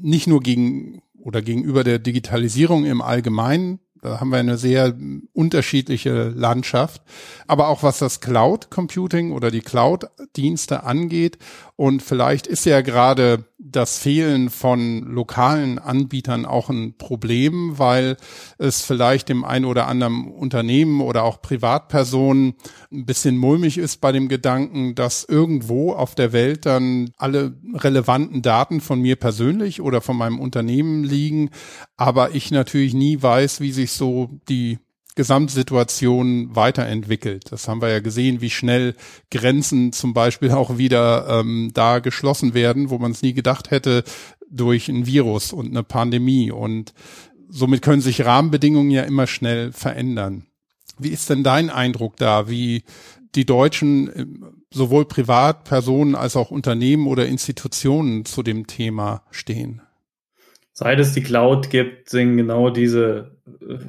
[0.00, 4.94] nicht nur gegen oder gegenüber der Digitalisierung im Allgemeinen, da haben wir eine sehr
[5.32, 7.02] unterschiedliche Landschaft.
[7.48, 11.38] Aber auch was das Cloud Computing oder die Cloud-Dienste angeht.
[11.76, 18.16] Und vielleicht ist ja gerade das Fehlen von lokalen Anbietern auch ein Problem, weil
[18.56, 22.54] es vielleicht dem einen oder anderen Unternehmen oder auch Privatpersonen
[22.90, 28.40] ein bisschen mulmig ist bei dem Gedanken, dass irgendwo auf der Welt dann alle relevanten
[28.40, 31.50] Daten von mir persönlich oder von meinem Unternehmen liegen,
[31.98, 34.78] aber ich natürlich nie weiß, wie sich so die
[35.16, 37.50] Gesamtsituation weiterentwickelt.
[37.50, 38.94] Das haben wir ja gesehen, wie schnell
[39.30, 44.04] Grenzen zum Beispiel auch wieder ähm, da geschlossen werden, wo man es nie gedacht hätte,
[44.48, 46.50] durch ein Virus und eine Pandemie.
[46.50, 46.92] Und
[47.48, 50.46] somit können sich Rahmenbedingungen ja immer schnell verändern.
[50.98, 52.84] Wie ist denn dein Eindruck da, wie
[53.34, 54.26] die Deutschen äh,
[54.70, 59.80] sowohl Privatpersonen als auch Unternehmen oder Institutionen zu dem Thema stehen?
[60.72, 63.35] Seit es die Cloud gibt, sind genau diese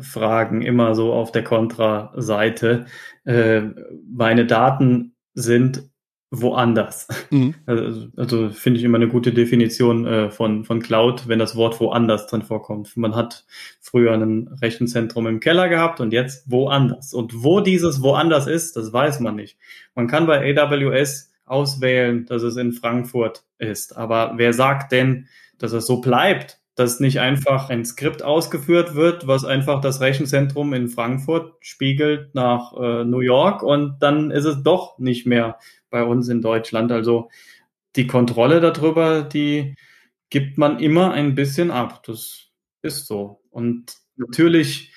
[0.01, 2.85] Fragen immer so auf der Kontra-Seite.
[3.25, 3.61] Äh,
[4.07, 5.89] meine Daten sind
[6.29, 7.07] woanders.
[7.29, 7.55] Mhm.
[7.65, 11.79] Also, also finde ich immer eine gute Definition äh, von, von Cloud, wenn das Wort
[11.79, 12.95] woanders drin vorkommt.
[12.97, 13.45] Man hat
[13.79, 17.13] früher ein Rechenzentrum im Keller gehabt und jetzt woanders.
[17.13, 19.57] Und wo dieses woanders ist, das weiß man nicht.
[19.95, 23.95] Man kann bei AWS auswählen, dass es in Frankfurt ist.
[23.95, 26.59] Aber wer sagt denn, dass es so bleibt?
[26.77, 32.71] Dass nicht einfach ein Skript ausgeführt wird, was einfach das Rechenzentrum in Frankfurt spiegelt nach
[32.73, 35.57] äh, New York und dann ist es doch nicht mehr
[35.89, 36.93] bei uns in Deutschland.
[36.93, 37.29] Also
[37.97, 39.75] die Kontrolle darüber, die
[40.29, 42.03] gibt man immer ein bisschen ab.
[42.05, 42.47] Das
[42.81, 43.41] ist so.
[43.49, 44.93] Und natürlich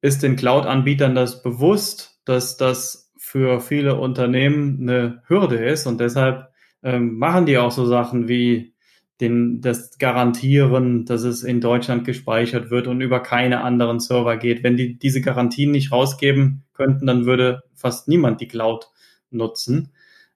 [0.00, 6.50] ist den Cloud-Anbietern das bewusst, dass das für viele Unternehmen eine Hürde ist und deshalb
[6.82, 8.73] ähm, machen die auch so Sachen wie
[9.20, 14.62] den, das Garantieren, dass es in Deutschland gespeichert wird und über keine anderen Server geht.
[14.62, 18.88] Wenn die diese Garantien nicht rausgeben könnten, dann würde fast niemand die Cloud
[19.30, 19.92] nutzen.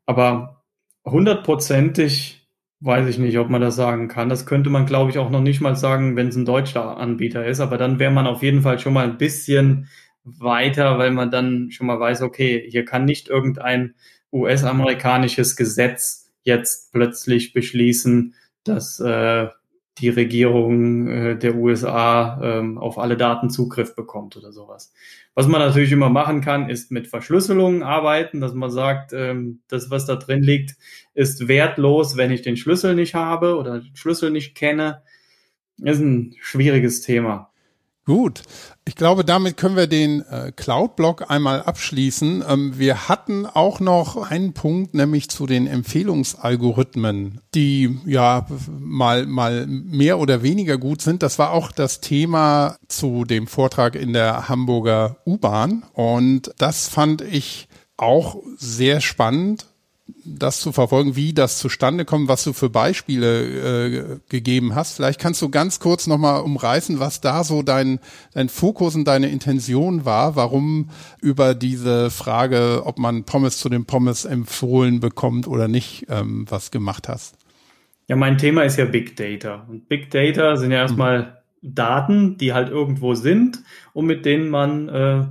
[0.07, 0.63] Aber
[1.05, 2.39] hundertprozentig
[2.81, 4.29] Weiß ich nicht, ob man das sagen kann.
[4.29, 7.45] Das könnte man, glaube ich, auch noch nicht mal sagen, wenn es ein deutscher Anbieter
[7.45, 7.59] ist.
[7.59, 9.89] Aber dann wäre man auf jeden Fall schon mal ein bisschen
[10.23, 13.95] weiter, weil man dann schon mal weiß, okay, hier kann nicht irgendein
[14.33, 19.49] US-amerikanisches Gesetz jetzt plötzlich beschließen, dass äh,
[19.99, 24.93] die Regierung äh, der USA ähm, auf alle Daten Zugriff bekommt oder sowas.
[25.35, 29.91] Was man natürlich immer machen kann, ist mit Verschlüsselungen arbeiten, dass man sagt, ähm, das,
[29.91, 30.77] was da drin liegt,
[31.15, 35.03] ist wertlos, wenn ich den Schlüssel nicht habe oder den Schlüssel nicht kenne.
[35.79, 37.53] Ist ein schwieriges Thema.
[38.09, 38.41] Gut,
[38.87, 42.43] ich glaube, damit können wir den äh, Cloud-Block einmal abschließen.
[42.49, 48.47] Ähm, wir hatten auch noch einen Punkt, nämlich zu den Empfehlungsalgorithmen, die ja
[48.81, 51.23] mal, mal mehr oder weniger gut sind.
[51.23, 55.85] Das war auch das Thema zu dem Vortrag in der Hamburger U-Bahn.
[55.93, 57.69] Und das fand ich
[57.99, 59.67] auch sehr spannend
[60.25, 64.97] das zu verfolgen, wie das zustande kommt, was du für Beispiele äh, gegeben hast.
[64.97, 68.01] Vielleicht kannst du ganz kurz nochmal umreißen, was da so dein,
[68.35, 70.91] dein Fokus und deine Intention war, warum
[71.21, 76.71] über diese Frage, ob man Pommes zu den Pommes empfohlen bekommt oder nicht, ähm, was
[76.71, 77.37] gemacht hast.
[78.09, 79.67] Ja, mein Thema ist ja Big Data.
[79.69, 81.75] Und Big Data sind ja erstmal mhm.
[81.75, 85.27] Daten, die halt irgendwo sind und mit denen man äh,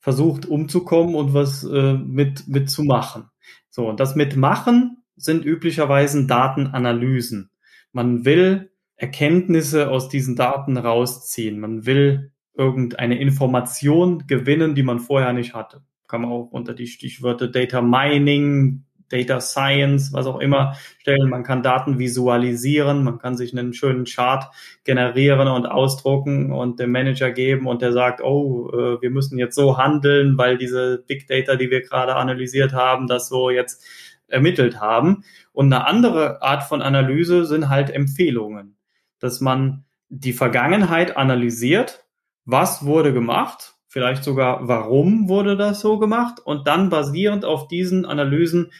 [0.00, 3.29] versucht umzukommen und was äh, mit, mit zu machen.
[3.70, 7.50] So, und das Mitmachen sind üblicherweise Datenanalysen.
[7.92, 11.58] Man will Erkenntnisse aus diesen Daten rausziehen.
[11.58, 15.82] Man will irgendeine Information gewinnen, die man vorher nicht hatte.
[16.06, 21.28] Kann man auch unter die Stichwörter Data Mining, Data Science, was auch immer stellen.
[21.28, 24.44] Man kann Daten visualisieren, man kann sich einen schönen Chart
[24.84, 29.54] generieren und ausdrucken und dem Manager geben und der sagt, oh, äh, wir müssen jetzt
[29.54, 33.84] so handeln, weil diese Big Data, die wir gerade analysiert haben, das so jetzt
[34.28, 35.24] ermittelt haben.
[35.52, 38.76] Und eine andere Art von Analyse sind halt Empfehlungen,
[39.18, 42.04] dass man die Vergangenheit analysiert,
[42.44, 48.06] was wurde gemacht, vielleicht sogar warum wurde das so gemacht und dann basierend auf diesen
[48.06, 48.70] Analysen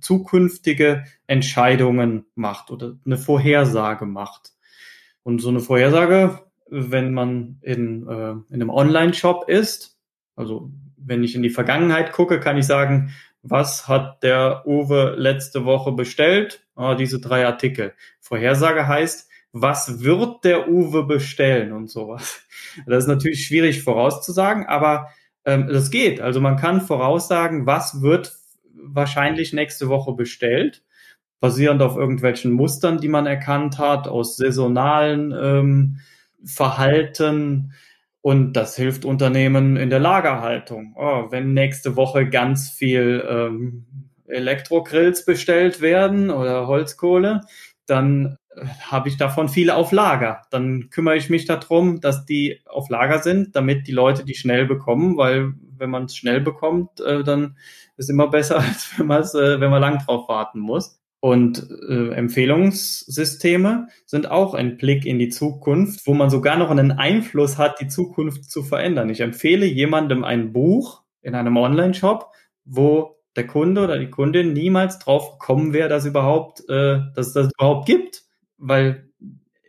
[0.00, 4.52] zukünftige Entscheidungen macht oder eine Vorhersage macht.
[5.22, 9.98] Und so eine Vorhersage, wenn man in, äh, in einem Online-Shop ist,
[10.36, 15.64] also wenn ich in die Vergangenheit gucke, kann ich sagen, was hat der Uwe letzte
[15.64, 16.66] Woche bestellt?
[16.74, 17.92] Ah, diese drei Artikel.
[18.20, 22.42] Vorhersage heißt, was wird der Uwe bestellen und sowas.
[22.86, 25.10] Das ist natürlich schwierig vorauszusagen, aber
[25.44, 26.20] ähm, das geht.
[26.20, 28.36] Also man kann voraussagen, was wird
[28.86, 30.82] wahrscheinlich nächste Woche bestellt,
[31.40, 36.00] basierend auf irgendwelchen Mustern, die man erkannt hat, aus saisonalen ähm,
[36.44, 37.72] Verhalten.
[38.20, 40.94] Und das hilft Unternehmen in der Lagerhaltung.
[40.96, 43.86] Oh, wenn nächste Woche ganz viel ähm,
[44.26, 47.42] Elektrogrills bestellt werden oder Holzkohle,
[47.86, 48.36] dann
[48.80, 50.42] habe ich davon viele auf Lager.
[50.50, 54.66] Dann kümmere ich mich darum, dass die auf Lager sind, damit die Leute die schnell
[54.66, 57.56] bekommen, weil wenn man es schnell bekommt, äh, dann
[57.96, 61.00] ist immer besser, als wenn, äh, wenn man lang drauf warten muss.
[61.20, 66.92] Und äh, Empfehlungssysteme sind auch ein Blick in die Zukunft, wo man sogar noch einen
[66.92, 69.08] Einfluss hat, die Zukunft zu verändern.
[69.08, 72.30] Ich empfehle jemandem ein Buch in einem Online-Shop,
[72.66, 77.32] wo der Kunde oder die Kundin niemals drauf kommen wäre, dass überhaupt, äh, dass es
[77.32, 78.23] das überhaupt gibt,
[78.58, 79.08] weil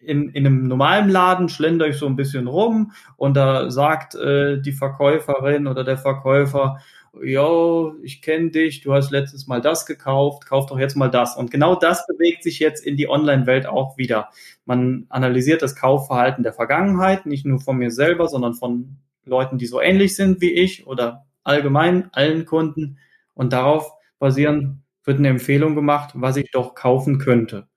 [0.01, 4.61] in, in einem normalen Laden schlender ich so ein bisschen rum und da sagt äh,
[4.61, 6.77] die Verkäuferin oder der Verkäufer,
[7.21, 11.35] yo, ich kenne dich, du hast letztes Mal das gekauft, kauf doch jetzt mal das.
[11.35, 14.29] Und genau das bewegt sich jetzt in die Online-Welt auch wieder.
[14.65, 19.65] Man analysiert das Kaufverhalten der Vergangenheit, nicht nur von mir selber, sondern von Leuten, die
[19.65, 22.97] so ähnlich sind wie ich oder allgemein allen Kunden.
[23.33, 27.67] Und darauf basierend wird eine Empfehlung gemacht, was ich doch kaufen könnte.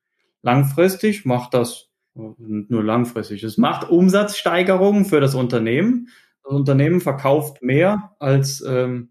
[0.48, 3.44] Langfristig macht das nur langfristig.
[3.44, 6.08] Es macht Umsatzsteigerungen für das Unternehmen.
[6.42, 9.10] Das Unternehmen verkauft mehr als ähm,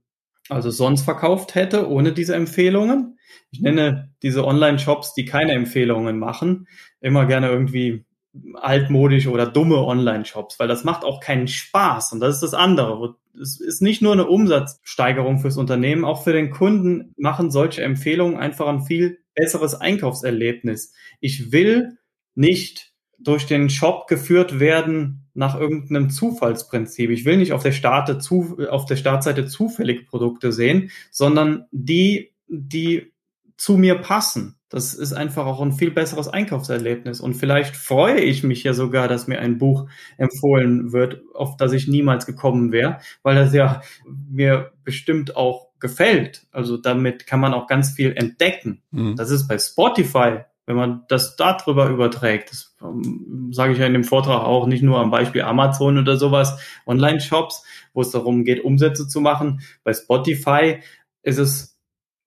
[0.50, 3.20] also sonst verkauft hätte ohne diese Empfehlungen.
[3.52, 6.68] ich nenne diese Online-Shops, die keine Empfehlungen machen,
[7.02, 8.04] immer gerne irgendwie
[8.56, 12.14] altmodisch oder dumme Online-Shops, weil das macht auch keinen Spaß.
[12.14, 13.16] Und das ist das andere.
[13.40, 18.38] Es ist nicht nur eine Umsatzsteigerung fürs Unternehmen, auch für den Kunden machen solche Empfehlungen
[18.38, 20.94] einfach ein viel besseres Einkaufserlebnis.
[21.22, 21.98] Ich will
[22.36, 27.10] nicht durch den Shop geführt werden nach irgendeinem Zufallsprinzip.
[27.10, 32.34] Ich will nicht auf der, Starte zu, auf der Startseite zufällig Produkte sehen, sondern die,
[32.48, 33.14] die
[33.58, 34.56] zu mir passen.
[34.70, 37.22] Das ist einfach auch ein viel besseres Einkaufserlebnis.
[37.22, 41.72] Und vielleicht freue ich mich ja sogar, dass mir ein Buch empfohlen wird, auf das
[41.72, 46.46] ich niemals gekommen wäre, weil das ja mir bestimmt auch gefällt.
[46.52, 48.84] Also damit kann man auch ganz viel entdecken.
[48.92, 49.16] Mhm.
[49.16, 53.94] Das ist bei Spotify wenn man das darüber überträgt, das ähm, sage ich ja in
[53.94, 58.64] dem Vortrag auch nicht nur am Beispiel Amazon oder sowas, Online-Shops, wo es darum geht,
[58.64, 59.62] Umsätze zu machen.
[59.86, 60.82] Bei Spotify
[61.24, 61.77] ist es,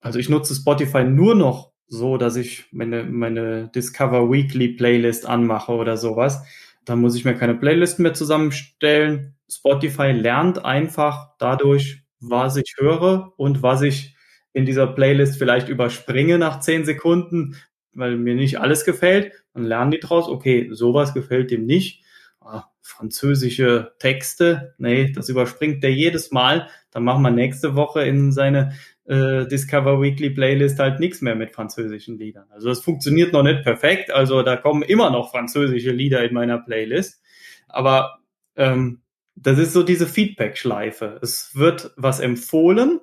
[0.00, 5.72] also ich nutze Spotify nur noch so, dass ich meine, meine Discover Weekly Playlist anmache
[5.72, 6.44] oder sowas.
[6.84, 9.34] Dann muss ich mir keine Playlisten mehr zusammenstellen.
[9.50, 14.14] Spotify lernt einfach dadurch, was ich höre und was ich
[14.52, 17.56] in dieser Playlist vielleicht überspringe nach zehn Sekunden,
[17.92, 19.32] weil mir nicht alles gefällt.
[19.52, 22.04] Dann lernen die draus, okay, sowas gefällt dem nicht.
[22.40, 26.68] Ah, französische Texte, nee, das überspringt der jedes Mal.
[26.90, 28.72] Dann machen wir nächste Woche in seine
[29.10, 32.46] äh, Discover Weekly Playlist halt nichts mehr mit französischen Liedern.
[32.50, 34.12] Also das funktioniert noch nicht perfekt.
[34.12, 37.20] Also da kommen immer noch französische Lieder in meiner Playlist.
[37.66, 38.20] Aber
[38.54, 39.02] ähm,
[39.34, 41.18] das ist so diese Feedback-Schleife.
[41.22, 43.00] Es wird was empfohlen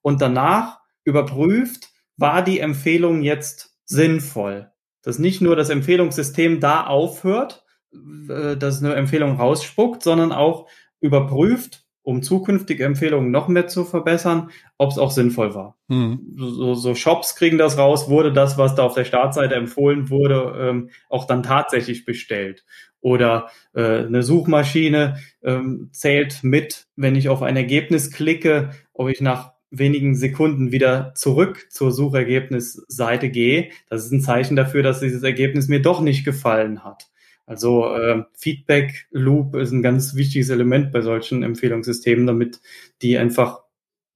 [0.00, 4.70] und danach überprüft, war die Empfehlung jetzt sinnvoll.
[5.02, 10.68] Dass nicht nur das Empfehlungssystem da aufhört, äh, dass eine Empfehlung rausspuckt, sondern auch
[11.00, 15.76] überprüft, um zukünftige Empfehlungen noch mehr zu verbessern, ob es auch sinnvoll war.
[15.88, 16.36] Mhm.
[16.38, 20.54] So, so, Shops kriegen das raus, wurde das, was da auf der Startseite empfohlen wurde,
[20.58, 22.64] ähm, auch dann tatsächlich bestellt.
[23.02, 29.20] Oder äh, eine Suchmaschine ähm, zählt mit, wenn ich auf ein Ergebnis klicke, ob ich
[29.20, 33.68] nach wenigen Sekunden wieder zurück zur Suchergebnisseite gehe.
[33.90, 37.10] Das ist ein Zeichen dafür, dass dieses Ergebnis mir doch nicht gefallen hat.
[37.48, 42.60] Also äh, Feedback Loop ist ein ganz wichtiges Element bei solchen Empfehlungssystemen, damit
[43.00, 43.62] die einfach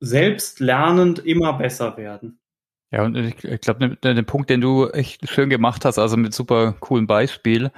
[0.01, 2.38] selbst lernend immer besser werden.
[2.90, 6.18] Ja, und ich, ich glaube, der, der Punkt, den du echt schön gemacht hast, also
[6.18, 7.71] mit super coolen Beispiel,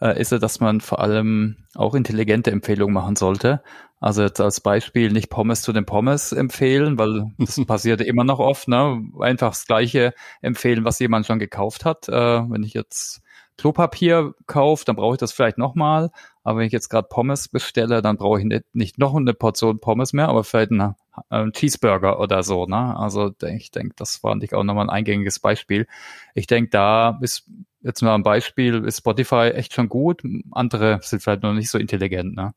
[0.00, 3.64] äh, ist ja, dass man vor allem auch intelligente Empfehlungen machen sollte.
[3.98, 8.38] Also jetzt als Beispiel nicht Pommes zu den Pommes empfehlen, weil das passiert immer noch
[8.38, 9.02] oft, ne?
[9.18, 12.08] Einfach das gleiche empfehlen, was jemand schon gekauft hat.
[12.08, 13.22] Äh, wenn ich jetzt
[13.60, 16.10] Klopapier kaufe, dann brauche ich das vielleicht nochmal.
[16.42, 19.80] Aber wenn ich jetzt gerade Pommes bestelle, dann brauche ich nicht, nicht, noch eine Portion
[19.80, 20.94] Pommes mehr, aber vielleicht einen,
[21.28, 22.64] einen Cheeseburger oder so.
[22.64, 22.96] Ne?
[22.96, 25.86] Also ich denke, das war nicht auch nochmal ein eingängiges Beispiel.
[26.34, 27.50] Ich denke, da ist
[27.82, 30.22] jetzt mal ein Beispiel, ist Spotify echt schon gut.
[30.52, 32.34] Andere sind vielleicht noch nicht so intelligent.
[32.34, 32.54] Ne?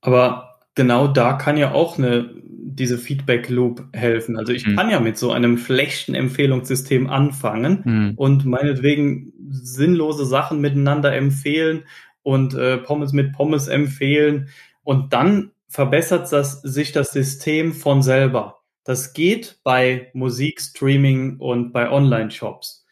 [0.00, 4.36] Aber genau da kann ja auch eine, diese Feedback Loop helfen.
[4.36, 4.76] Also ich mhm.
[4.76, 8.12] kann ja mit so einem schlechten Empfehlungssystem anfangen mhm.
[8.16, 11.84] und meinetwegen sinnlose Sachen miteinander empfehlen
[12.22, 14.48] und äh, Pommes mit Pommes empfehlen
[14.84, 18.62] und dann verbessert das, sich das System von selber.
[18.84, 22.84] Das geht bei Musikstreaming und bei Online-Shops.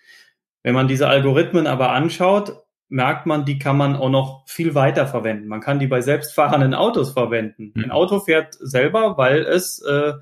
[0.62, 5.06] Wenn man diese Algorithmen aber anschaut, merkt man, die kann man auch noch viel weiter
[5.06, 5.46] verwenden.
[5.46, 7.72] Man kann die bei selbstfahrenden Autos verwenden.
[7.74, 7.84] Mhm.
[7.84, 10.14] Ein Auto fährt selber, weil es äh,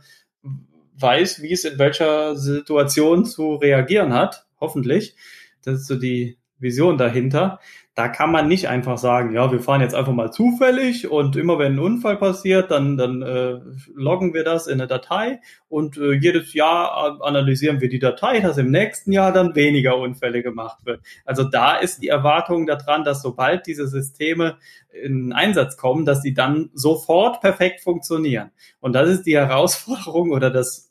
[1.01, 5.17] weiß, wie es in welcher Situation zu reagieren hat, hoffentlich.
[5.65, 7.59] Das ist so die Vision dahinter.
[7.99, 11.59] Da kann man nicht einfach sagen, ja, wir fahren jetzt einfach mal zufällig und immer
[11.59, 13.59] wenn ein Unfall passiert, dann, dann äh,
[13.93, 18.57] loggen wir das in eine Datei und äh, jedes Jahr analysieren wir die Datei, dass
[18.57, 21.01] im nächsten Jahr dann weniger Unfälle gemacht wird.
[21.25, 24.59] Also da ist die Erwartung daran, dass sobald diese Systeme
[24.93, 28.53] in Einsatz kommen, dass sie dann sofort perfekt funktionieren.
[28.79, 30.89] Und das ist die Herausforderung oder das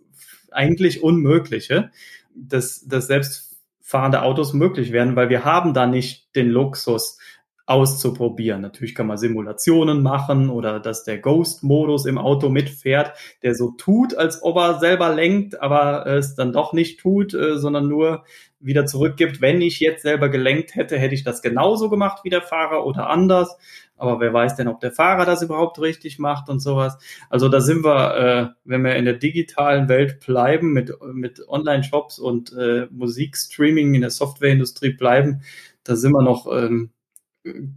[0.52, 1.90] eigentlich Unmögliche,
[2.36, 3.47] dass, dass selbst
[3.88, 7.20] fahrende Autos möglich werden, weil wir haben da nicht den Luxus
[7.68, 8.62] auszuprobieren.
[8.62, 13.12] Natürlich kann man Simulationen machen oder dass der Ghost-Modus im Auto mitfährt,
[13.44, 17.58] der so tut, als ob er selber lenkt, aber es dann doch nicht tut, äh,
[17.58, 18.24] sondern nur
[18.62, 19.42] wieder zurückgibt.
[19.42, 23.10] Wenn ich jetzt selber gelenkt hätte, hätte ich das genauso gemacht wie der Fahrer oder
[23.10, 23.58] anders.
[23.98, 26.98] Aber wer weiß denn, ob der Fahrer das überhaupt richtig macht und sowas.
[27.30, 32.18] Also da sind wir, äh, wenn wir in der digitalen Welt bleiben, mit, mit Online-Shops
[32.18, 35.42] und äh, Musikstreaming in der Softwareindustrie bleiben,
[35.84, 36.92] da sind wir noch ähm,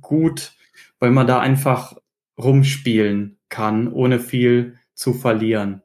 [0.01, 0.53] gut,
[0.99, 1.97] weil man da einfach
[2.39, 5.83] rumspielen kann, ohne viel zu verlieren.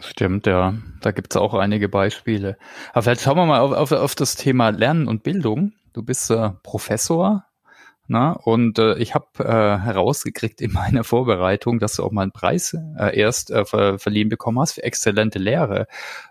[0.00, 0.74] Stimmt, ja.
[1.00, 2.56] Da gibt's auch einige Beispiele.
[2.92, 5.72] Aber vielleicht schauen wir mal auf, auf, auf das Thema Lernen und Bildung.
[5.92, 7.44] Du bist äh, Professor
[8.12, 12.32] na, und äh, ich habe äh, herausgekriegt in meiner Vorbereitung, dass du auch mal einen
[12.32, 15.86] Preis äh, erst äh, ver verliehen bekommen hast für exzellente Lehre.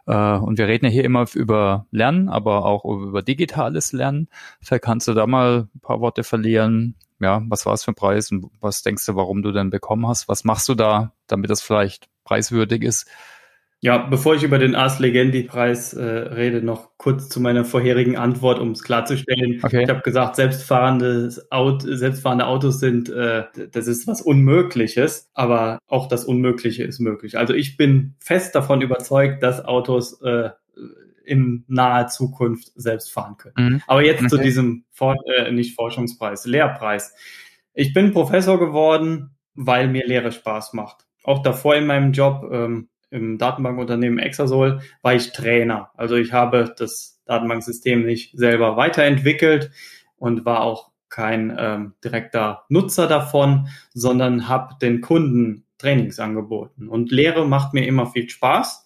[0.05, 4.29] Äh, und wir reden ja hier immer über Lernen, aber auch über digitales Lernen.
[4.61, 6.97] Vielleicht kannst du da mal ein paar Worte verlieren.
[7.19, 10.07] Ja, was war es für ein Preis und was denkst du, warum du denn bekommen
[10.07, 10.27] hast?
[10.27, 13.07] Was machst du da, damit das vielleicht preiswürdig ist?
[13.83, 18.59] Ja, bevor ich über den Ars Legendi-Preis äh, rede, noch kurz zu meiner vorherigen Antwort,
[18.59, 19.59] um es klarzustellen.
[19.63, 19.83] Okay.
[19.83, 26.07] Ich habe gesagt, selbstfahrende, Auto, selbstfahrende Autos sind, äh, das ist was Unmögliches, aber auch
[26.07, 27.39] das Unmögliche ist möglich.
[27.39, 30.51] Also ich bin fest davon überzeugt, dass Autos äh,
[31.25, 33.55] in naher Zukunft selbst fahren können.
[33.57, 33.81] Mhm.
[33.87, 34.29] Aber jetzt okay.
[34.29, 37.15] zu diesem, For äh, nicht Forschungspreis, Lehrpreis.
[37.73, 41.07] Ich bin Professor geworden, weil mir Lehre Spaß macht.
[41.23, 45.91] Auch davor in meinem Job ähm, im Datenbankunternehmen Exasol war ich Trainer.
[45.95, 49.71] Also ich habe das Datenbanksystem nicht selber weiterentwickelt
[50.17, 56.87] und war auch kein ähm, direkter Nutzer davon, sondern habe den Kunden Trainings angeboten.
[56.87, 58.85] Und Lehre macht mir immer viel Spaß.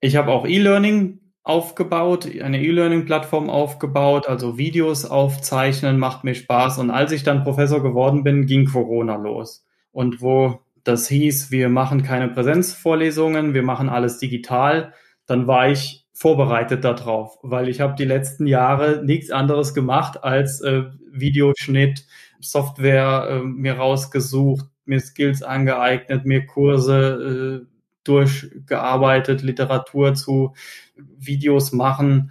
[0.00, 6.78] Ich habe auch E-Learning aufgebaut, eine E-Learning-Plattform aufgebaut, also Videos aufzeichnen macht mir Spaß.
[6.78, 9.64] Und als ich dann Professor geworden bin, ging Corona los.
[9.92, 14.94] Und wo das hieß, wir machen keine Präsenzvorlesungen, wir machen alles digital,
[15.26, 20.60] dann war ich vorbereitet darauf, weil ich habe die letzten Jahre nichts anderes gemacht als
[20.60, 22.06] äh, Videoschnitt,
[22.40, 30.54] Software äh, mir rausgesucht, mir Skills angeeignet, mir Kurse äh, durchgearbeitet, Literatur zu
[30.94, 32.30] Videos machen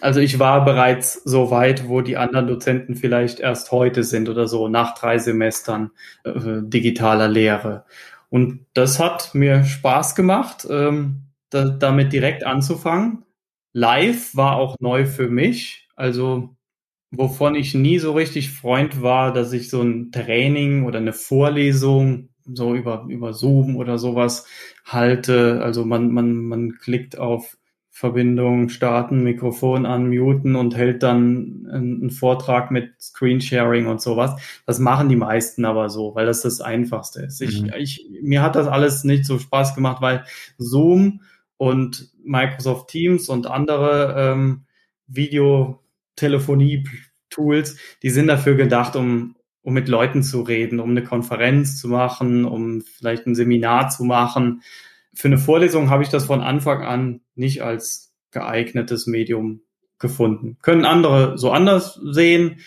[0.00, 4.48] also ich war bereits so weit, wo die anderen Dozenten vielleicht erst heute sind oder
[4.48, 5.90] so, nach drei Semestern
[6.24, 7.84] äh, digitaler Lehre.
[8.28, 13.24] Und das hat mir Spaß gemacht, ähm, da, damit direkt anzufangen.
[13.72, 15.88] Live war auch neu für mich.
[15.96, 16.56] Also
[17.10, 22.28] wovon ich nie so richtig Freund war, dass ich so ein Training oder eine Vorlesung
[22.44, 24.46] so über, über Zoom oder sowas
[24.84, 25.60] halte.
[25.62, 27.56] Also man, man, man klickt auf
[28.00, 34.40] Verbindung starten, Mikrofon unmuten und hält dann einen Vortrag mit Screensharing und sowas.
[34.64, 37.42] Das machen die meisten aber so, weil das das Einfachste ist.
[37.42, 37.74] Ich, mhm.
[37.76, 40.24] ich, mir hat das alles nicht so Spaß gemacht, weil
[40.56, 41.20] Zoom
[41.58, 44.64] und Microsoft Teams und andere ähm,
[45.08, 51.88] Videotelefonie-Tools, die sind dafür gedacht, um, um mit Leuten zu reden, um eine Konferenz zu
[51.88, 54.62] machen, um vielleicht ein Seminar zu machen
[55.12, 59.62] für eine Vorlesung habe ich das von Anfang an nicht als geeignetes Medium
[59.98, 60.56] gefunden.
[60.62, 62.60] Können andere so anders sehen.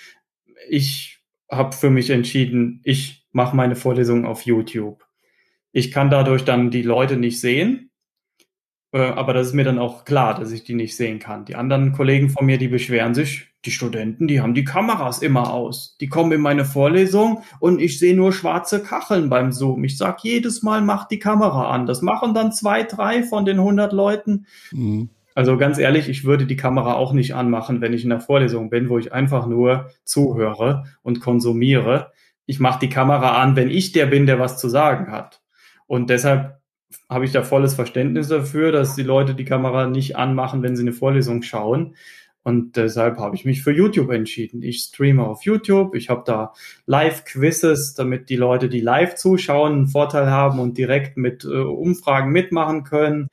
[0.70, 1.20] Ich
[1.50, 5.06] habe für mich entschieden, ich mache meine Vorlesung auf YouTube.
[5.72, 7.92] Ich kann dadurch dann die Leute nicht sehen,
[9.00, 11.46] aber das ist mir dann auch klar, dass ich die nicht sehen kann.
[11.46, 15.52] Die anderen Kollegen von mir, die beschweren sich, die Studenten, die haben die Kameras immer
[15.52, 15.98] aus.
[16.00, 19.84] Die kommen in meine Vorlesung und ich sehe nur schwarze Kacheln beim Zoom.
[19.84, 21.86] Ich sag jedes Mal, mach die Kamera an.
[21.86, 24.46] Das machen dann zwei, drei von den 100 Leuten.
[24.72, 25.10] Mhm.
[25.34, 28.70] Also ganz ehrlich, ich würde die Kamera auch nicht anmachen, wenn ich in der Vorlesung
[28.70, 32.12] bin, wo ich einfach nur zuhöre und konsumiere.
[32.46, 35.41] Ich mache die Kamera an, wenn ich der bin, der was zu sagen hat.
[35.88, 36.62] Und deshalb
[37.10, 40.84] habe ich da volles Verständnis dafür, dass die Leute die Kamera nicht anmachen, wenn sie
[40.84, 41.96] eine Vorlesung schauen.
[42.44, 44.62] Und deshalb habe ich mich für YouTube entschieden.
[44.64, 45.96] Ich streame auf YouTube.
[45.96, 46.54] Ich habe da
[46.86, 52.32] Live-Quizzes, damit die Leute, die live zuschauen, einen Vorteil haben und direkt mit äh, Umfragen
[52.32, 53.30] mitmachen können.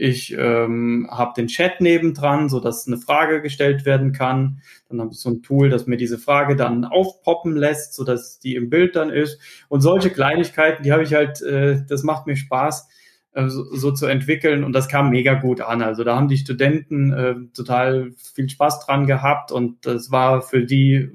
[0.00, 4.62] Ich ähm, habe den Chat nebendran, so dass eine Frage gestellt werden kann.
[4.88, 8.38] Dann habe ich so ein Tool, das mir diese Frage dann aufpoppen lässt, so dass
[8.38, 9.38] die im Bild dann ist.
[9.68, 12.88] Und solche Kleinigkeiten, die habe ich halt, äh, das macht mir Spaß
[13.34, 15.82] äh, so, so, zu entwickeln und das kam mega gut an.
[15.82, 20.64] Also da haben die Studenten äh, total viel Spaß dran gehabt und das war für
[20.64, 21.10] die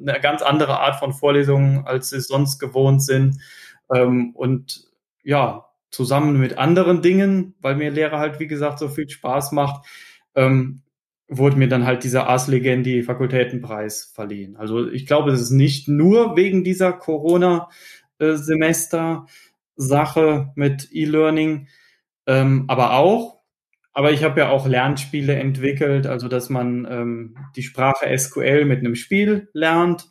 [0.00, 3.36] eine ganz andere Art von Vorlesungen, als sie sonst gewohnt sind.
[3.94, 4.86] Ähm, und
[5.22, 9.86] ja, zusammen mit anderen Dingen, weil mir Lehre halt, wie gesagt, so viel Spaß macht,
[10.34, 10.82] ähm,
[11.28, 14.56] wurde mir dann halt dieser Ars Legendi Fakultätenpreis verliehen.
[14.56, 19.30] Also ich glaube, es ist nicht nur wegen dieser Corona-Semester, äh,
[19.78, 21.68] Sache mit E-Learning,
[22.26, 23.38] ähm, aber auch.
[23.94, 28.80] Aber ich habe ja auch Lernspiele entwickelt, also dass man ähm, die Sprache SQL mit
[28.80, 30.06] einem Spiel lernt.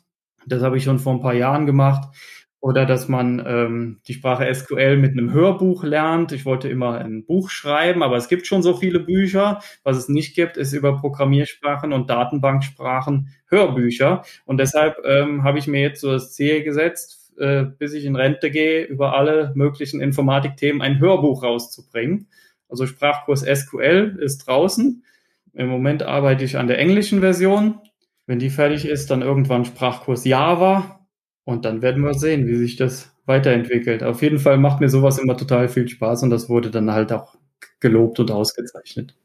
[0.46, 2.14] Das habe ich schon vor ein paar Jahren gemacht.
[2.60, 6.32] Oder dass man ähm, die Sprache SQL mit einem Hörbuch lernt.
[6.32, 9.60] Ich wollte immer ein Buch schreiben, aber es gibt schon so viele Bücher.
[9.84, 14.24] Was es nicht gibt, ist über Programmiersprachen und Datenbanksprachen Hörbücher.
[14.44, 18.16] Und deshalb ähm, habe ich mir jetzt so das Ziel gesetzt, äh, bis ich in
[18.16, 22.26] Rente gehe, über alle möglichen Informatikthemen ein Hörbuch rauszubringen.
[22.68, 25.04] Also Sprachkurs SQL ist draußen.
[25.54, 27.78] Im Moment arbeite ich an der englischen Version.
[28.26, 30.97] Wenn die fertig ist, dann irgendwann Sprachkurs Java.
[31.48, 34.02] Und dann werden wir sehen, wie sich das weiterentwickelt.
[34.02, 37.10] Auf jeden Fall macht mir sowas immer total viel Spaß und das wurde dann halt
[37.10, 37.36] auch
[37.80, 39.16] gelobt und ausgezeichnet.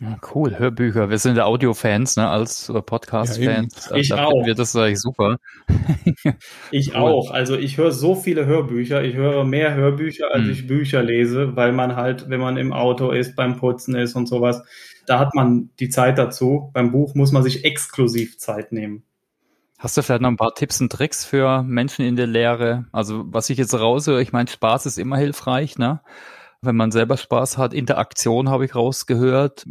[0.00, 1.10] Ja, cool, Hörbücher.
[1.10, 3.88] Wir sind ja Audio-Fans, ne, als Podcast-Fans.
[3.90, 4.46] Ja, ich da auch.
[4.46, 5.38] Wird das eigentlich super.
[6.70, 7.00] ich cool.
[7.00, 7.32] auch.
[7.32, 9.02] Also ich höre so viele Hörbücher.
[9.02, 10.50] Ich höre mehr Hörbücher, als hm.
[10.52, 14.28] ich Bücher lese, weil man halt, wenn man im Auto ist, beim Putzen ist und
[14.28, 14.62] sowas,
[15.04, 16.70] da hat man die Zeit dazu.
[16.72, 19.02] Beim Buch muss man sich exklusiv Zeit nehmen.
[19.78, 22.86] Hast du vielleicht noch ein paar Tipps und Tricks für Menschen in der Lehre?
[22.92, 26.00] Also was ich jetzt raushöre, ich meine, Spaß ist immer hilfreich, ne?
[26.62, 27.74] wenn man selber Spaß hat.
[27.74, 29.64] Interaktion habe ich rausgehört.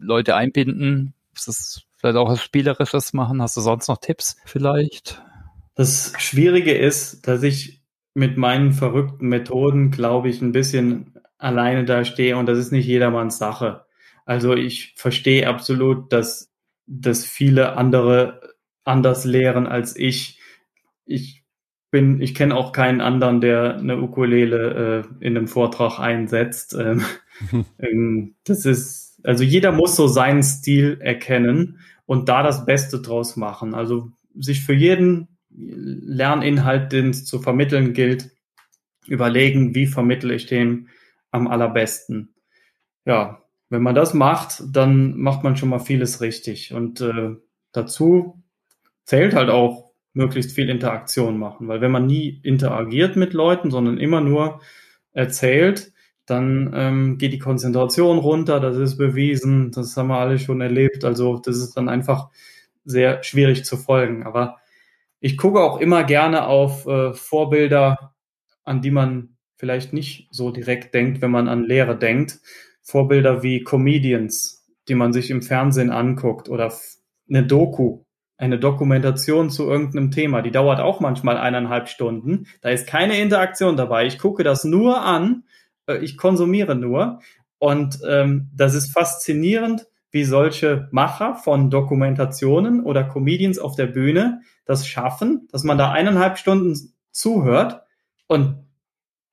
[0.00, 1.14] Leute einbinden.
[1.34, 3.42] Ist das vielleicht auch was Spielerisches machen?
[3.42, 5.22] Hast du sonst noch Tipps vielleicht?
[5.74, 7.82] Das Schwierige ist, dass ich
[8.14, 12.86] mit meinen verrückten Methoden, glaube ich, ein bisschen alleine da stehe und das ist nicht
[12.86, 13.84] jedermanns Sache.
[14.24, 16.50] Also ich verstehe absolut, dass,
[16.86, 18.47] dass viele andere
[18.88, 20.40] anders lehren als ich.
[21.04, 21.44] Ich
[21.90, 26.76] bin, ich kenne auch keinen anderen, der eine Ukulele äh, in einem Vortrag einsetzt.
[26.78, 27.04] Ähm,
[27.78, 33.36] ähm, das ist, also jeder muss so seinen Stil erkennen und da das Beste draus
[33.36, 33.74] machen.
[33.74, 38.30] Also sich für jeden Lerninhalt, den es zu vermitteln gilt,
[39.06, 40.88] überlegen, wie vermittle ich den
[41.30, 42.34] am allerbesten.
[43.04, 46.72] Ja, wenn man das macht, dann macht man schon mal vieles richtig.
[46.72, 47.36] Und äh,
[47.72, 48.42] dazu
[49.08, 51.66] zählt halt auch möglichst viel Interaktion machen.
[51.66, 54.60] Weil wenn man nie interagiert mit Leuten, sondern immer nur
[55.12, 55.92] erzählt,
[56.26, 61.06] dann ähm, geht die Konzentration runter, das ist bewiesen, das haben wir alle schon erlebt.
[61.06, 62.28] Also das ist dann einfach
[62.84, 64.24] sehr schwierig zu folgen.
[64.24, 64.58] Aber
[65.20, 68.12] ich gucke auch immer gerne auf äh, Vorbilder,
[68.64, 72.40] an die man vielleicht nicht so direkt denkt, wenn man an Lehre denkt.
[72.82, 76.74] Vorbilder wie Comedians, die man sich im Fernsehen anguckt oder
[77.26, 78.04] eine Doku,
[78.38, 82.46] eine Dokumentation zu irgendeinem Thema, die dauert auch manchmal eineinhalb Stunden.
[82.62, 84.06] Da ist keine Interaktion dabei.
[84.06, 85.42] Ich gucke das nur an,
[85.86, 87.20] äh, ich konsumiere nur.
[87.58, 94.40] Und ähm, das ist faszinierend, wie solche Macher von Dokumentationen oder Comedians auf der Bühne
[94.64, 96.74] das schaffen, dass man da eineinhalb Stunden
[97.10, 97.82] zuhört.
[98.28, 98.68] Und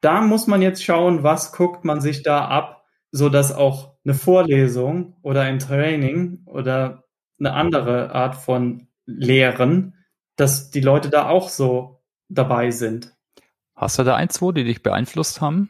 [0.01, 4.15] da muss man jetzt schauen, was guckt man sich da ab, so dass auch eine
[4.15, 7.03] Vorlesung oder ein Training oder
[7.39, 9.93] eine andere Art von lehren,
[10.35, 13.13] dass die Leute da auch so dabei sind.
[13.75, 15.69] Hast du da ein, zwei, die dich beeinflusst haben?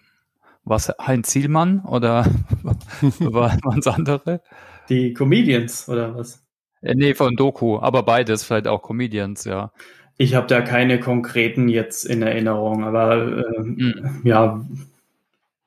[0.63, 2.25] Was Heinz Zielmann oder
[2.63, 4.41] waren es andere?
[4.89, 6.43] Die Comedians oder was?
[6.81, 9.71] Äh, nee, von Doku, aber beides, vielleicht auch Comedians, ja.
[10.17, 14.21] Ich habe da keine konkreten jetzt in Erinnerung, aber äh, mhm.
[14.23, 14.65] ja,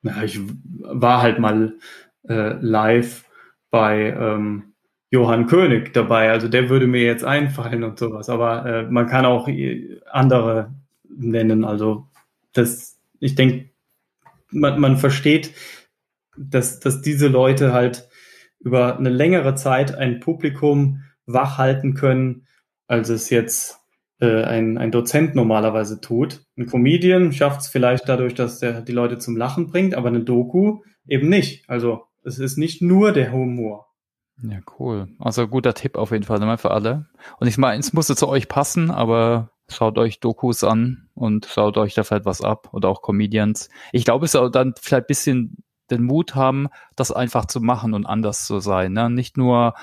[0.01, 0.39] ja, ich
[0.79, 1.73] war halt mal
[2.27, 3.25] äh, live
[3.69, 4.68] bei ähm,
[5.11, 6.29] Johann König dabei.
[6.31, 8.29] Also der würde mir jetzt einfallen und sowas.
[8.29, 9.47] Aber äh, man kann auch
[10.11, 10.73] andere
[11.09, 11.65] nennen.
[11.65, 12.07] Also
[12.53, 13.69] das, ich denke,
[14.51, 15.53] man, man versteht,
[16.37, 18.07] dass, dass diese Leute halt
[18.59, 22.47] über eine längere Zeit ein Publikum wach halten können,
[22.87, 23.79] als es jetzt
[24.19, 26.45] äh, ein, ein Dozent normalerweise tut.
[26.57, 30.21] Ein Comedian schafft es vielleicht dadurch, dass er die Leute zum Lachen bringt, aber eine
[30.21, 31.69] Doku eben nicht.
[31.69, 33.88] Also es ist nicht nur der Humor.
[34.41, 35.07] Ja, cool.
[35.19, 37.07] Also guter Tipp auf jeden Fall für alle.
[37.39, 41.77] Und ich meine, es musste zu euch passen, aber schaut euch Dokus an und schaut
[41.77, 43.69] euch da vielleicht was ab oder auch Comedians.
[43.91, 48.05] Ich glaube, es soll dann vielleicht bisschen den Mut haben, das einfach zu machen und
[48.05, 48.93] anders zu sein.
[48.93, 49.09] Ne?
[49.09, 49.73] Nicht nur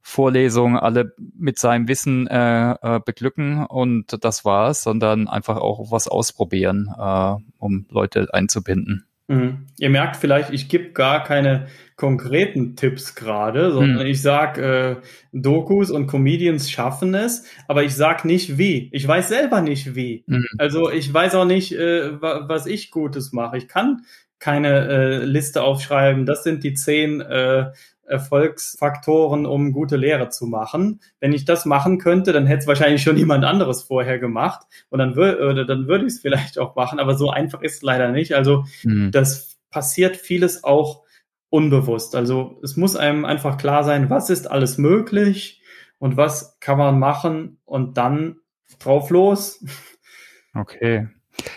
[0.00, 6.08] Vorlesungen alle mit seinem Wissen äh, äh, beglücken und das war's, sondern einfach auch was
[6.08, 9.06] ausprobieren, äh, um Leute einzubinden.
[9.32, 9.66] Mhm.
[9.78, 11.66] Ihr merkt vielleicht, ich gebe gar keine
[11.96, 14.10] konkreten Tipps gerade, sondern mhm.
[14.10, 14.96] ich sag, äh,
[15.32, 18.90] Dokus und Comedians schaffen es, aber ich sag nicht wie.
[18.92, 20.24] Ich weiß selber nicht wie.
[20.26, 20.46] Mhm.
[20.58, 23.56] Also ich weiß auch nicht, äh, was ich Gutes mache.
[23.56, 24.02] Ich kann
[24.38, 26.26] keine äh, Liste aufschreiben.
[26.26, 27.70] Das sind die zehn äh,
[28.06, 31.00] Erfolgsfaktoren, um gute Lehre zu machen.
[31.20, 34.98] Wenn ich das machen könnte, dann hätte es wahrscheinlich schon jemand anderes vorher gemacht und
[34.98, 38.10] dann, würde dann würde ich es vielleicht auch machen, aber so einfach ist es leider
[38.10, 38.34] nicht.
[38.34, 39.10] Also mhm.
[39.10, 41.02] das passiert vieles auch
[41.48, 42.14] unbewusst.
[42.14, 45.62] Also es muss einem einfach klar sein, was ist alles möglich
[45.98, 48.36] und was kann man machen und dann
[48.78, 49.64] drauf los.
[50.54, 51.08] Okay.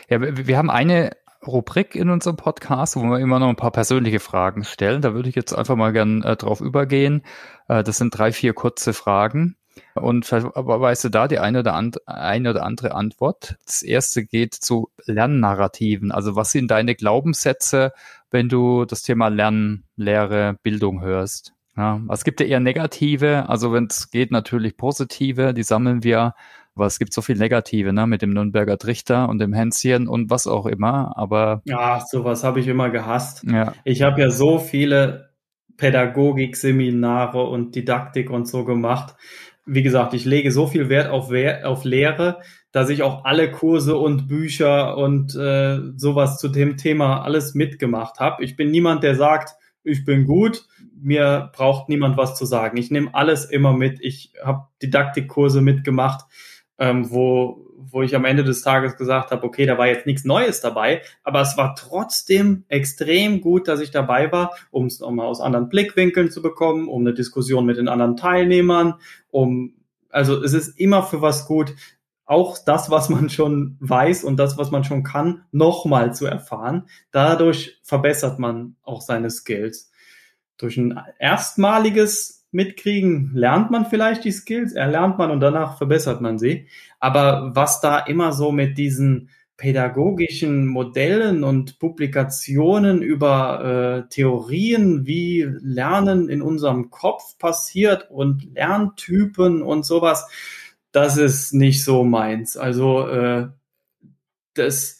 [0.10, 1.12] Ja, wir haben eine
[1.48, 5.02] Rubrik in unserem Podcast, wo wir immer noch ein paar persönliche Fragen stellen.
[5.02, 7.24] Da würde ich jetzt einfach mal gern äh, drauf übergehen.
[7.68, 9.58] Äh, das sind drei, vier kurze Fragen.
[9.94, 13.58] Und weißt du da die eine oder, and, eine oder andere Antwort?
[13.66, 16.14] Das erste geht zu Lernnarrativen.
[16.14, 17.92] Also was sind deine Glaubenssätze
[18.36, 21.54] wenn du das Thema Lernen, Lehre, Bildung hörst?
[21.78, 26.36] Ja, es gibt ja eher negative, also wenn es geht natürlich positive, die sammeln wir,
[26.76, 30.30] aber es gibt so viel Negative, ne, mit dem Nürnberger Trichter und dem Hänschen und
[30.30, 31.62] was auch immer, aber.
[31.66, 33.44] Ja, sowas habe ich immer gehasst.
[33.44, 33.74] Ja.
[33.84, 35.30] Ich habe ja so viele
[35.78, 39.16] Pädagogik-Seminare und Didaktik und so gemacht.
[39.66, 41.32] Wie gesagt, ich lege so viel Wert auf,
[41.64, 47.24] auf Lehre, dass ich auch alle Kurse und Bücher und äh, sowas zu dem Thema
[47.24, 48.44] alles mitgemacht habe.
[48.44, 50.66] Ich bin niemand, der sagt, ich bin gut,
[51.02, 52.78] mir braucht niemand was zu sagen.
[52.78, 54.00] Ich nehme alles immer mit.
[54.02, 56.26] Ich habe Didaktikkurse mitgemacht,
[56.78, 60.26] ähm, wo wo ich am Ende des Tages gesagt habe, okay, da war jetzt nichts
[60.26, 65.28] Neues dabei, aber es war trotzdem extrem gut, dass ich dabei war, um es nochmal
[65.28, 68.96] aus anderen Blickwinkeln zu bekommen, um eine Diskussion mit den anderen Teilnehmern,
[69.30, 69.76] um,
[70.10, 71.76] also es ist immer für was gut,
[72.26, 76.88] auch das, was man schon weiß und das, was man schon kann, nochmal zu erfahren.
[77.12, 79.92] Dadurch verbessert man auch seine Skills.
[80.58, 86.40] Durch ein erstmaliges mitkriegen, lernt man vielleicht die Skills, erlernt man und danach verbessert man
[86.40, 86.68] sie.
[87.00, 95.44] Aber was da immer so mit diesen pädagogischen Modellen und Publikationen über äh, Theorien, wie
[95.62, 100.28] Lernen in unserem Kopf passiert und Lerntypen und sowas,
[100.92, 102.58] das ist nicht so meins.
[102.58, 103.48] Also äh,
[104.54, 105.00] das,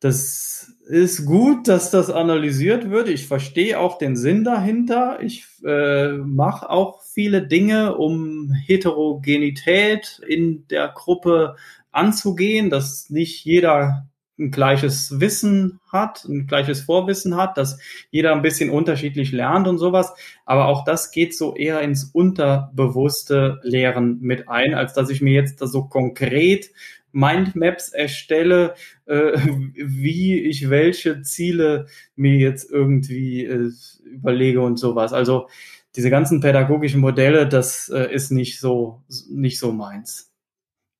[0.00, 3.08] das ist gut, dass das analysiert wird.
[3.08, 5.20] Ich verstehe auch den Sinn dahinter.
[5.22, 11.56] Ich äh, mache auch viele Dinge, um Heterogenität in der Gruppe
[11.92, 14.06] anzugehen, dass nicht jeder
[14.38, 17.78] ein gleiches Wissen hat, ein gleiches Vorwissen hat, dass
[18.10, 20.12] jeder ein bisschen unterschiedlich lernt und sowas.
[20.44, 25.32] Aber auch das geht so eher ins unterbewusste Lehren mit ein, als dass ich mir
[25.32, 26.70] jetzt da so konkret
[27.12, 28.74] Mindmaps erstelle,
[29.06, 29.32] äh,
[29.74, 31.86] wie ich welche Ziele
[32.16, 33.70] mir jetzt irgendwie äh,
[34.04, 35.12] überlege und sowas.
[35.12, 35.48] Also
[35.94, 40.30] diese ganzen pädagogischen Modelle, das äh, ist nicht so nicht so meins.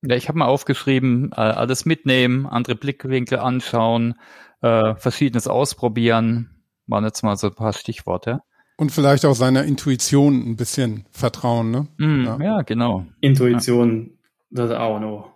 [0.05, 4.15] Ja, ich habe mal aufgeschrieben, äh, alles mitnehmen, andere Blickwinkel anschauen,
[4.61, 6.49] äh, verschiedenes ausprobieren,
[6.87, 8.41] waren jetzt mal so ein paar Stichworte.
[8.75, 11.87] Und vielleicht auch seiner Intuition ein bisschen vertrauen, ne?
[11.97, 12.37] Mm, ja.
[12.41, 12.61] ja.
[12.63, 13.05] genau.
[13.21, 14.17] Intuition
[14.53, 15.33] das auch noch.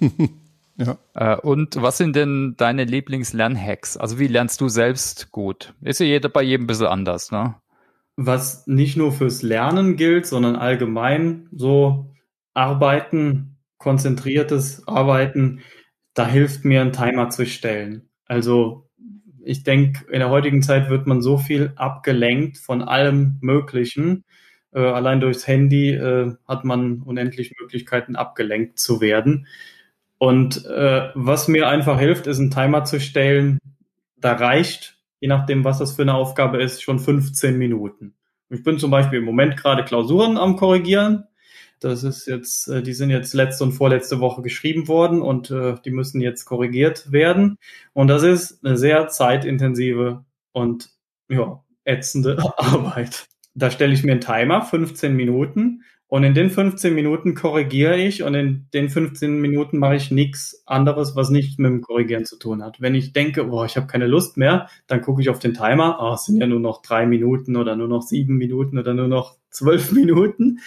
[0.76, 0.98] ja.
[1.14, 3.96] Äh, und was sind denn deine Lieblingslernhacks?
[3.96, 5.74] Also wie lernst du selbst gut?
[5.82, 7.56] Ist ja jeder bei jedem ein bisschen anders, ne?
[8.16, 12.10] Was nicht nur fürs Lernen gilt, sondern allgemein so
[12.52, 15.60] Arbeiten, konzentriertes Arbeiten,
[16.12, 18.10] da hilft mir ein Timer zu stellen.
[18.26, 18.90] Also
[19.42, 24.24] ich denke, in der heutigen Zeit wird man so viel abgelenkt von allem Möglichen.
[24.72, 29.46] Äh, allein durchs Handy äh, hat man unendlich Möglichkeiten, abgelenkt zu werden.
[30.18, 33.58] Und äh, was mir einfach hilft, ist einen Timer zu stellen.
[34.16, 38.14] Da reicht, je nachdem, was das für eine Aufgabe ist, schon 15 Minuten.
[38.50, 41.24] Ich bin zum Beispiel im Moment gerade Klausuren am Korrigieren.
[41.80, 45.76] Das ist jetzt, äh, die sind jetzt letzte und vorletzte Woche geschrieben worden und äh,
[45.84, 47.56] die müssen jetzt korrigiert werden.
[47.94, 50.90] Und das ist eine sehr zeitintensive und
[51.28, 53.26] ja, ätzende Arbeit
[53.60, 58.24] da stelle ich mir einen Timer, 15 Minuten, und in den 15 Minuten korrigiere ich
[58.24, 62.36] und in den 15 Minuten mache ich nichts anderes, was nichts mit dem Korrigieren zu
[62.36, 62.80] tun hat.
[62.80, 65.98] Wenn ich denke, boah, ich habe keine Lust mehr, dann gucke ich auf den Timer,
[66.00, 69.06] oh, es sind ja nur noch drei Minuten oder nur noch sieben Minuten oder nur
[69.06, 70.58] noch zwölf Minuten.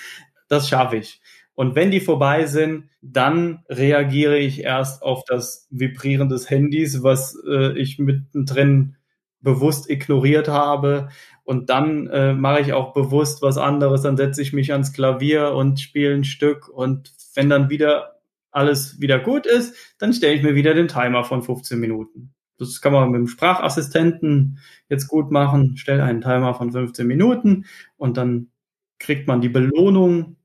[0.47, 1.19] Das schaffe ich.
[1.55, 7.37] Und wenn die vorbei sind, dann reagiere ich erst auf das Vibrieren des Handys, was
[7.45, 8.95] äh, ich mittendrin
[9.41, 11.09] bewusst ignoriert habe.
[11.43, 14.01] Und dann äh, mache ich auch bewusst was anderes.
[14.01, 16.69] Dann setze ich mich ans Klavier und spiele ein Stück.
[16.69, 18.19] Und wenn dann wieder
[18.51, 22.33] alles wieder gut ist, dann stelle ich mir wieder den Timer von 15 Minuten.
[22.57, 25.75] Das kann man mit dem Sprachassistenten jetzt gut machen.
[25.75, 27.65] Stell einen Timer von 15 Minuten
[27.97, 28.51] und dann
[28.99, 30.37] kriegt man die Belohnung,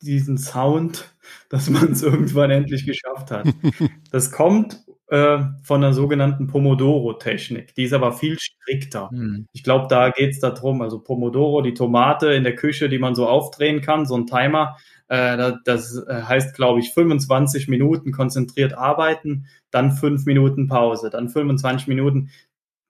[0.00, 1.16] diesen Sound,
[1.48, 3.48] dass man es irgendwann endlich geschafft hat.
[4.10, 7.74] Das kommt äh, von der sogenannten Pomodoro-Technik.
[7.76, 9.08] Die ist aber viel strikter.
[9.10, 9.46] Hm.
[9.52, 13.14] Ich glaube, da geht es darum, also Pomodoro, die Tomate in der Küche, die man
[13.14, 14.76] so aufdrehen kann, so ein Timer.
[15.06, 21.28] Äh, das äh, heißt, glaube ich, 25 Minuten konzentriert arbeiten, dann 5 Minuten Pause, dann
[21.28, 22.30] 25 Minuten.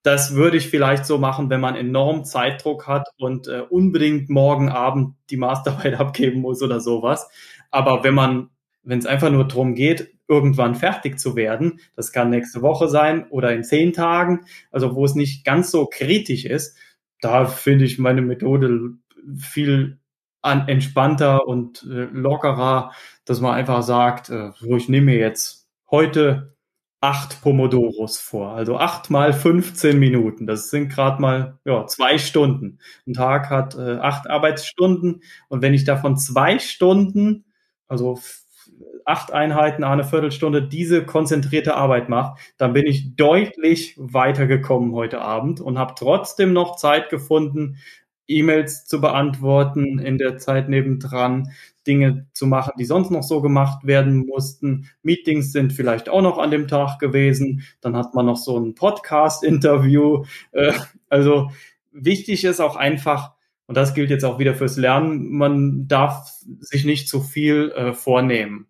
[0.02, 5.16] Das würde ich vielleicht so machen, wenn man enorm Zeitdruck hat und unbedingt morgen Abend
[5.30, 7.28] die Masterarbeit abgeben muss oder sowas.
[7.72, 8.50] Aber wenn man
[8.86, 13.28] wenn es einfach nur darum geht, irgendwann fertig zu werden, das kann nächste Woche sein
[13.30, 16.76] oder in zehn Tagen, also wo es nicht ganz so kritisch ist,
[17.20, 18.94] da finde ich meine Methode
[19.38, 19.98] viel
[20.42, 22.92] an, entspannter und äh, lockerer,
[23.24, 26.56] dass man einfach sagt, äh, ich nehme mir jetzt heute
[27.00, 28.52] acht Pomodoros vor.
[28.52, 30.46] Also acht mal 15 Minuten.
[30.46, 32.78] Das sind gerade mal ja, zwei Stunden.
[33.06, 35.22] Ein Tag hat äh, acht Arbeitsstunden.
[35.48, 37.44] Und wenn ich davon zwei Stunden,
[37.86, 38.18] also
[39.04, 45.60] acht Einheiten, eine Viertelstunde, diese konzentrierte Arbeit mache, dann bin ich deutlich weitergekommen heute Abend
[45.60, 47.78] und habe trotzdem noch Zeit gefunden,
[48.28, 51.52] E-Mails zu beantworten in der Zeit nebendran,
[51.86, 54.90] Dinge zu machen, die sonst noch so gemacht werden mussten.
[55.02, 57.62] Meetings sind vielleicht auch noch an dem Tag gewesen.
[57.80, 60.24] Dann hat man noch so ein Podcast-Interview.
[60.50, 60.72] Äh,
[61.08, 61.50] also
[61.92, 63.35] wichtig ist auch einfach,
[63.66, 66.28] und das gilt jetzt auch wieder fürs Lernen, man darf
[66.60, 68.68] sich nicht zu viel äh, vornehmen.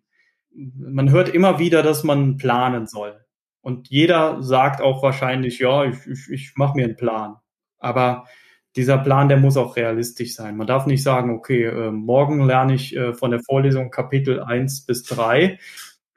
[0.51, 3.23] Man hört immer wieder, dass man planen soll.
[3.61, 7.35] Und jeder sagt auch wahrscheinlich, ja, ich, ich, ich mache mir einen Plan.
[7.77, 8.25] Aber
[8.75, 10.57] dieser Plan, der muss auch realistisch sein.
[10.57, 14.85] Man darf nicht sagen, okay, äh, morgen lerne ich äh, von der Vorlesung Kapitel 1
[14.85, 15.59] bis 3,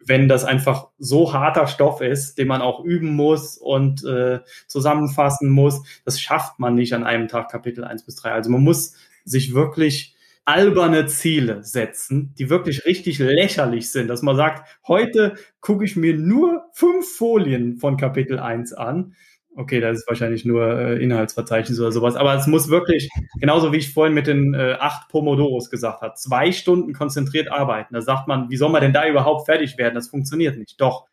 [0.05, 5.51] wenn das einfach so harter Stoff ist, den man auch üben muss und äh, zusammenfassen
[5.51, 5.83] muss.
[6.05, 8.33] Das schafft man nicht an einem Tag Kapitel 1 bis 3.
[8.33, 8.95] Also man muss
[9.25, 15.85] sich wirklich alberne Ziele setzen, die wirklich richtig lächerlich sind, dass man sagt, heute gucke
[15.85, 19.15] ich mir nur fünf Folien von Kapitel 1 an
[19.57, 22.15] Okay, das ist wahrscheinlich nur äh, Inhaltsverzeichnis oder sowas.
[22.15, 23.09] Aber es muss wirklich,
[23.41, 27.95] genauso wie ich vorhin mit den äh, acht Pomodoros gesagt habe, zwei Stunden konzentriert arbeiten.
[27.95, 29.97] Da sagt man, wie soll man denn da überhaupt fertig werden?
[29.97, 30.81] Das funktioniert nicht.
[30.81, 31.07] Doch,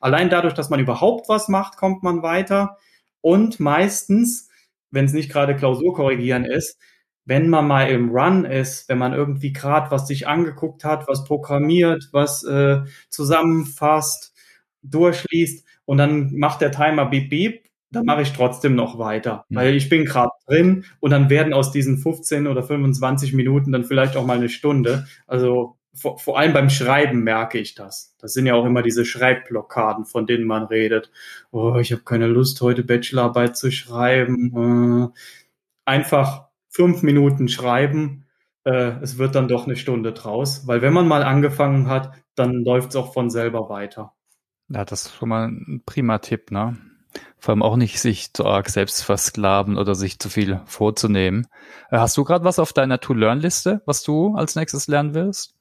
[0.00, 2.78] allein dadurch, dass man überhaupt was macht, kommt man weiter.
[3.20, 4.48] Und meistens,
[4.90, 6.78] wenn es nicht gerade Klausur korrigieren ist,
[7.24, 11.24] wenn man mal im Run ist, wenn man irgendwie gerade was sich angeguckt hat, was
[11.24, 12.80] programmiert, was äh,
[13.10, 14.34] zusammenfasst,
[14.82, 19.74] durchliest und dann macht der Timer beep beep dann mache ich trotzdem noch weiter, weil
[19.74, 24.16] ich bin gerade drin und dann werden aus diesen 15 oder 25 Minuten dann vielleicht
[24.16, 25.06] auch mal eine Stunde.
[25.26, 28.16] Also vor, vor allem beim Schreiben merke ich das.
[28.18, 31.10] Das sind ja auch immer diese Schreibblockaden, von denen man redet.
[31.50, 35.12] Oh, ich habe keine Lust, heute Bachelorarbeit zu schreiben.
[35.14, 35.20] Äh,
[35.84, 38.24] einfach fünf Minuten schreiben.
[38.64, 42.64] Äh, es wird dann doch eine Stunde draus, weil wenn man mal angefangen hat, dann
[42.64, 44.14] läuft es auch von selber weiter.
[44.68, 46.78] Ja, das ist schon mal ein prima Tipp, ne?
[47.38, 51.46] Vor allem auch nicht sich zu arg selbst versklaven oder sich zu viel vorzunehmen.
[51.90, 55.54] Äh, hast du gerade was auf deiner To-Learn-Liste, was du als nächstes lernen willst?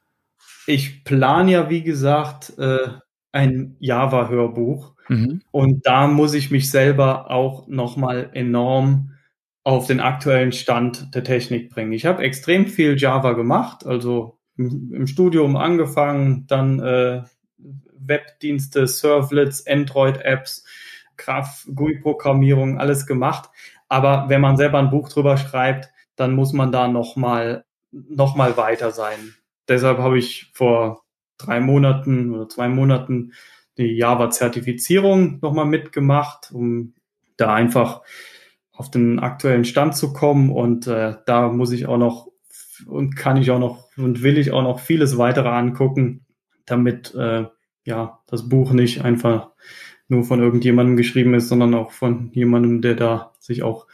[0.67, 2.87] Ich plane ja, wie gesagt, äh,
[3.31, 4.93] ein Java-Hörbuch.
[5.07, 5.41] Mhm.
[5.51, 9.11] Und da muss ich mich selber auch nochmal enorm
[9.63, 11.93] auf den aktuellen Stand der Technik bringen.
[11.93, 17.23] Ich habe extrem viel Java gemacht, also im, im Studium angefangen, dann äh,
[18.03, 20.65] Webdienste, Servlets, Android-Apps
[21.21, 23.49] Graph, GUI-Programmierung, alles gemacht.
[23.87, 28.57] Aber wenn man selber ein Buch drüber schreibt, dann muss man da nochmal noch mal
[28.57, 29.35] weiter sein.
[29.67, 31.03] Deshalb habe ich vor
[31.37, 33.33] drei Monaten oder zwei Monaten
[33.77, 36.93] die Java-Zertifizierung nochmal mitgemacht, um
[37.37, 38.01] da einfach
[38.71, 40.51] auf den aktuellen Stand zu kommen.
[40.51, 42.31] Und äh, da muss ich auch noch
[42.87, 46.25] und kann ich auch noch und will ich auch noch vieles weitere angucken,
[46.65, 47.45] damit äh,
[47.85, 49.51] ja das Buch nicht einfach
[50.11, 53.87] nur von irgendjemandem geschrieben ist, sondern auch von jemandem, der da sich auch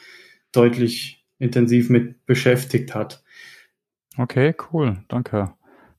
[0.52, 3.24] deutlich intensiv mit beschäftigt hat.
[4.18, 5.54] Okay, cool, danke.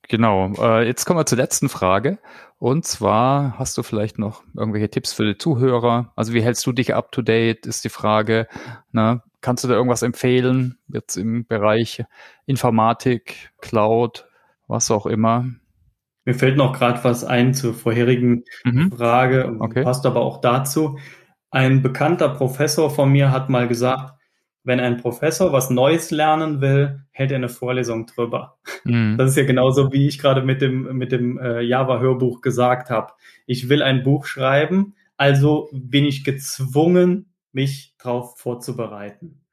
[0.08, 2.18] Genau, äh, jetzt kommen wir zur letzten Frage.
[2.58, 6.12] Und zwar hast du vielleicht noch irgendwelche Tipps für die Zuhörer?
[6.16, 8.48] Also wie hältst du dich up to date, ist die Frage.
[8.90, 12.04] Na, kannst du da irgendwas empfehlen, jetzt im Bereich
[12.46, 14.26] Informatik, Cloud,
[14.66, 15.46] was auch immer?
[16.28, 18.92] Mir fällt noch gerade was ein zur vorherigen mhm.
[18.92, 19.82] Frage, okay.
[19.82, 20.98] passt aber auch dazu.
[21.50, 24.12] Ein bekannter Professor von mir hat mal gesagt,
[24.62, 28.58] wenn ein Professor was Neues lernen will, hält er eine Vorlesung drüber.
[28.84, 29.16] Mhm.
[29.16, 33.14] Das ist ja genauso, wie ich gerade mit dem, mit dem äh, Java-Hörbuch gesagt habe.
[33.46, 39.46] Ich will ein Buch schreiben, also bin ich gezwungen, mich darauf vorzubereiten.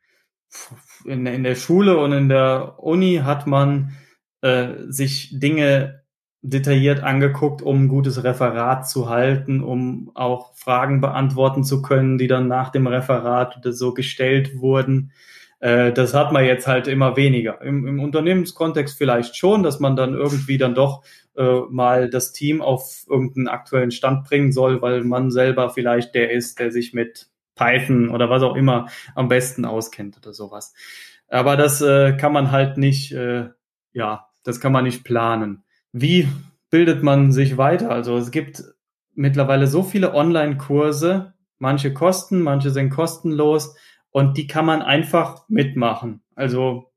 [1.06, 3.96] In, in der Schule und in der Uni hat man
[4.42, 6.04] äh, sich Dinge
[6.50, 12.28] detailliert angeguckt, um ein gutes Referat zu halten, um auch Fragen beantworten zu können, die
[12.28, 15.12] dann nach dem Referat so gestellt wurden.
[15.60, 17.62] Äh, das hat man jetzt halt immer weniger.
[17.62, 21.04] Im, Im, Unternehmenskontext vielleicht schon, dass man dann irgendwie dann doch
[21.36, 26.32] äh, mal das Team auf irgendeinen aktuellen Stand bringen soll, weil man selber vielleicht der
[26.32, 30.76] ist, der sich mit Python oder was auch immer am besten auskennt oder sowas.
[31.28, 33.50] Aber das äh, kann man halt nicht, äh,
[33.94, 35.65] ja, das kann man nicht planen
[35.98, 36.28] wie
[36.70, 37.90] bildet man sich weiter?
[37.90, 38.66] Also es gibt
[39.14, 43.78] mittlerweile so viele Online-Kurse, manche kosten, manche sind kostenlos
[44.10, 46.22] und die kann man einfach mitmachen.
[46.36, 46.92] Also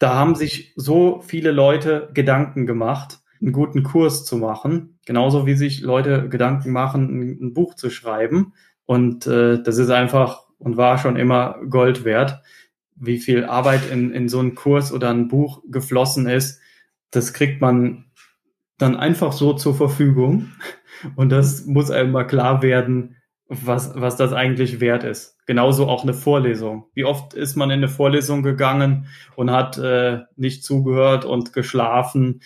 [0.00, 3.20] da haben sich so viele Leute Gedanken gemacht.
[3.40, 8.54] einen guten Kurs zu machen, genauso wie sich Leute Gedanken machen, ein, Buch zu schreiben.
[8.84, 12.42] Und äh, das ist einfach und war schon immer Gold wert.
[12.96, 16.60] Wie viel Arbeit in, in so einen Kurs oder ein Buch geflossen ist,
[17.12, 18.03] das kriegt man
[18.84, 20.52] dann einfach so zur Verfügung.
[21.16, 23.16] Und das muss einem mal klar werden,
[23.48, 25.38] was, was das eigentlich wert ist.
[25.46, 26.86] Genauso auch eine Vorlesung.
[26.92, 29.06] Wie oft ist man in eine Vorlesung gegangen
[29.36, 32.42] und hat äh, nicht zugehört und geschlafen.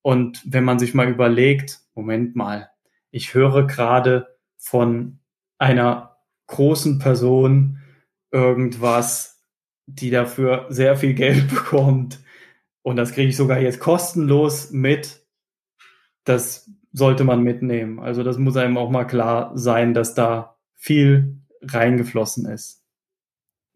[0.00, 2.70] Und wenn man sich mal überlegt, Moment mal,
[3.10, 4.26] ich höre gerade
[4.56, 5.18] von
[5.58, 6.16] einer
[6.46, 7.78] großen Person
[8.30, 9.44] irgendwas,
[9.86, 12.20] die dafür sehr viel Geld bekommt.
[12.80, 15.23] Und das kriege ich sogar jetzt kostenlos mit.
[16.24, 18.00] Das sollte man mitnehmen.
[18.00, 22.82] Also das muss einem auch mal klar sein, dass da viel reingeflossen ist.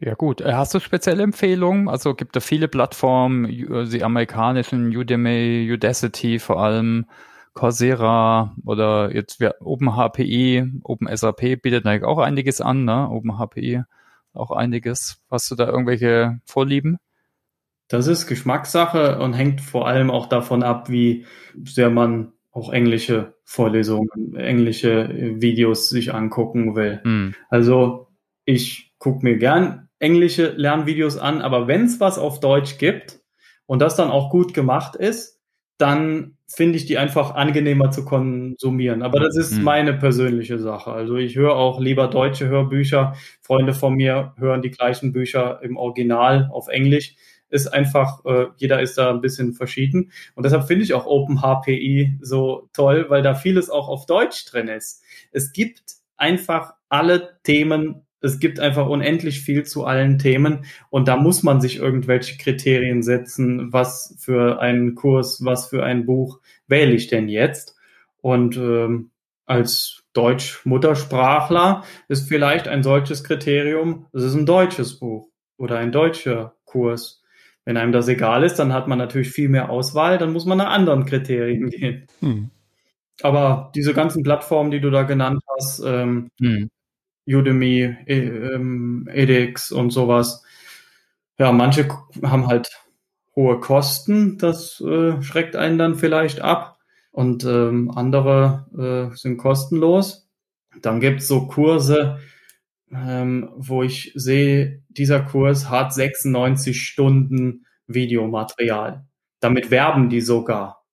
[0.01, 1.89] Ja gut, äh, hast du spezielle Empfehlungen?
[1.89, 7.07] Also gibt es viele Plattformen, äh, die amerikanischen, Udemy, Udacity vor allem,
[7.55, 13.09] Coursera oder jetzt OpenHPI, OpenSAP bietet natürlich auch einiges an, ne?
[13.11, 13.83] OpenHPI
[14.33, 15.21] auch einiges.
[15.29, 16.99] Hast du da irgendwelche Vorlieben?
[17.89, 21.27] Das ist Geschmackssache und hängt vor allem auch davon ab, wie
[21.65, 25.09] sehr man auch englische Vorlesungen, englische
[25.41, 27.01] Videos sich angucken will.
[27.05, 27.35] Mhm.
[27.49, 28.09] Also
[28.45, 33.21] ich gucke mir gern englische Lernvideos an, aber wenn es was auf Deutsch gibt
[33.67, 35.41] und das dann auch gut gemacht ist,
[35.79, 39.03] dann finde ich die einfach angenehmer zu konsumieren.
[39.03, 39.65] Aber das ist mhm.
[39.65, 40.91] meine persönliche Sache.
[40.91, 43.15] Also ich höre auch lieber deutsche Hörbücher.
[43.43, 47.15] Freunde von mir hören die gleichen Bücher im Original auf Englisch
[47.51, 50.13] ist einfach, äh, jeder ist da ein bisschen verschieden.
[50.35, 54.69] Und deshalb finde ich auch OpenHPI so toll, weil da vieles auch auf Deutsch drin
[54.69, 55.03] ist.
[55.33, 55.83] Es gibt
[56.17, 61.61] einfach alle Themen, es gibt einfach unendlich viel zu allen Themen und da muss man
[61.61, 67.29] sich irgendwelche Kriterien setzen, was für einen Kurs, was für ein Buch wähle ich denn
[67.29, 67.77] jetzt?
[68.21, 69.11] Und ähm,
[69.47, 76.57] als Deutsch-Muttersprachler ist vielleicht ein solches Kriterium, es ist ein deutsches Buch oder ein deutscher
[76.65, 77.18] Kurs.
[77.69, 80.57] Wenn einem das egal ist, dann hat man natürlich viel mehr Auswahl, dann muss man
[80.57, 82.07] nach anderen Kriterien gehen.
[82.21, 82.49] Hm.
[83.21, 86.71] Aber diese ganzen Plattformen, die du da genannt hast, ähm, hm.
[87.27, 90.45] Udemy, e ähm, edX und sowas,
[91.39, 91.91] ja, manche
[92.23, 92.71] haben halt
[93.37, 96.79] hohe Kosten, das äh, schreckt einen dann vielleicht ab
[97.11, 100.27] und ähm, andere äh, sind kostenlos.
[100.81, 102.19] Dann gibt's so Kurse,
[102.93, 109.07] ähm, wo ich sehe, dieser Kurs hat 96 Stunden Videomaterial.
[109.41, 110.85] Damit werben die sogar.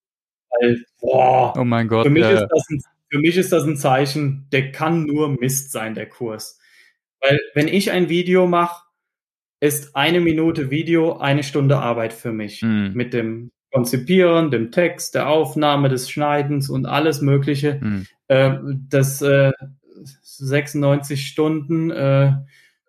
[0.50, 2.06] Weil, boah, oh mein Gott.
[2.06, 2.32] Für mich, ja.
[2.32, 6.08] ist das ein, für mich ist das ein Zeichen, der kann nur Mist sein, der
[6.08, 6.60] Kurs.
[7.22, 8.84] Weil wenn ich ein Video mache,
[9.60, 12.62] ist eine Minute Video eine Stunde Arbeit für mich.
[12.62, 12.92] Mhm.
[12.94, 17.80] Mit dem Konzipieren, dem Text, der Aufnahme, des Schneidens und alles Mögliche.
[17.82, 18.06] Mhm.
[18.28, 18.58] Äh,
[18.90, 19.52] das äh,
[20.06, 22.34] 96 Stunden, äh,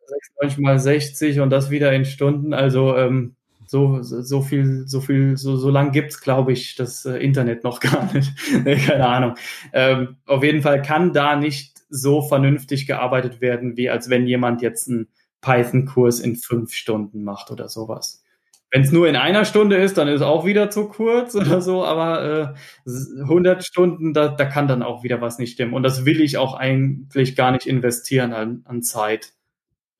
[0.06, 2.54] 96 mal 60 und das wieder in Stunden.
[2.54, 3.36] Also ähm,
[3.66, 7.80] so, so viel, so viel, so, so lang gibt's, glaube ich, das äh, Internet noch
[7.80, 8.32] gar nicht.
[8.64, 9.34] Keine Ahnung.
[9.72, 14.62] Ähm, auf jeden Fall kann da nicht so vernünftig gearbeitet werden, wie als wenn jemand
[14.62, 15.08] jetzt einen
[15.40, 18.22] Python-Kurs in fünf Stunden macht oder sowas.
[18.70, 21.60] Wenn es nur in einer Stunde ist, dann ist es auch wieder zu kurz oder
[21.60, 22.54] so, aber
[22.86, 25.72] äh, 100 Stunden, da, da kann dann auch wieder was nicht stimmen.
[25.72, 29.32] Und das will ich auch eigentlich gar nicht investieren an, an Zeit.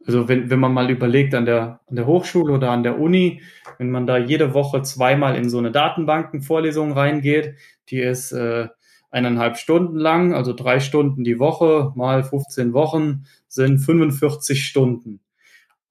[0.06, 3.42] Also wenn, wenn man mal überlegt an der, an der Hochschule oder an der Uni,
[3.78, 7.54] wenn man da jede Woche zweimal in so eine Datenbankenvorlesung reingeht,
[7.88, 8.68] die ist äh,
[9.10, 15.20] eineinhalb Stunden lang, also drei Stunden die Woche mal 15 Wochen sind 45 Stunden.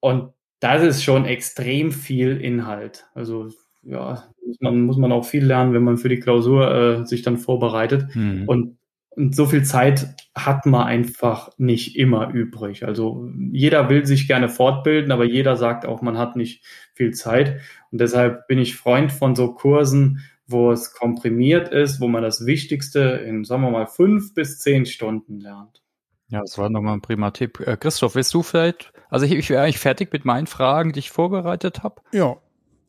[0.00, 3.06] Und das ist schon extrem viel Inhalt.
[3.14, 3.48] Also
[3.82, 7.22] ja, muss man, muss man auch viel lernen, wenn man für die Klausur äh, sich
[7.22, 8.14] dann vorbereitet.
[8.14, 8.44] Mhm.
[8.46, 8.78] Und,
[9.10, 12.84] und so viel Zeit hat man einfach nicht immer übrig.
[12.84, 17.60] Also jeder will sich gerne fortbilden, aber jeder sagt auch, man hat nicht viel Zeit.
[17.92, 22.46] Und deshalb bin ich Freund von so Kursen, wo es komprimiert ist, wo man das
[22.46, 25.82] Wichtigste in, sagen wir mal, fünf bis zehn Stunden lernt.
[26.28, 27.60] Ja, das war nochmal ein prima Tipp.
[27.60, 30.98] Äh, Christoph, willst du vielleicht, also ich, ich wäre eigentlich fertig mit meinen Fragen, die
[30.98, 32.00] ich vorbereitet habe.
[32.12, 32.36] Ja.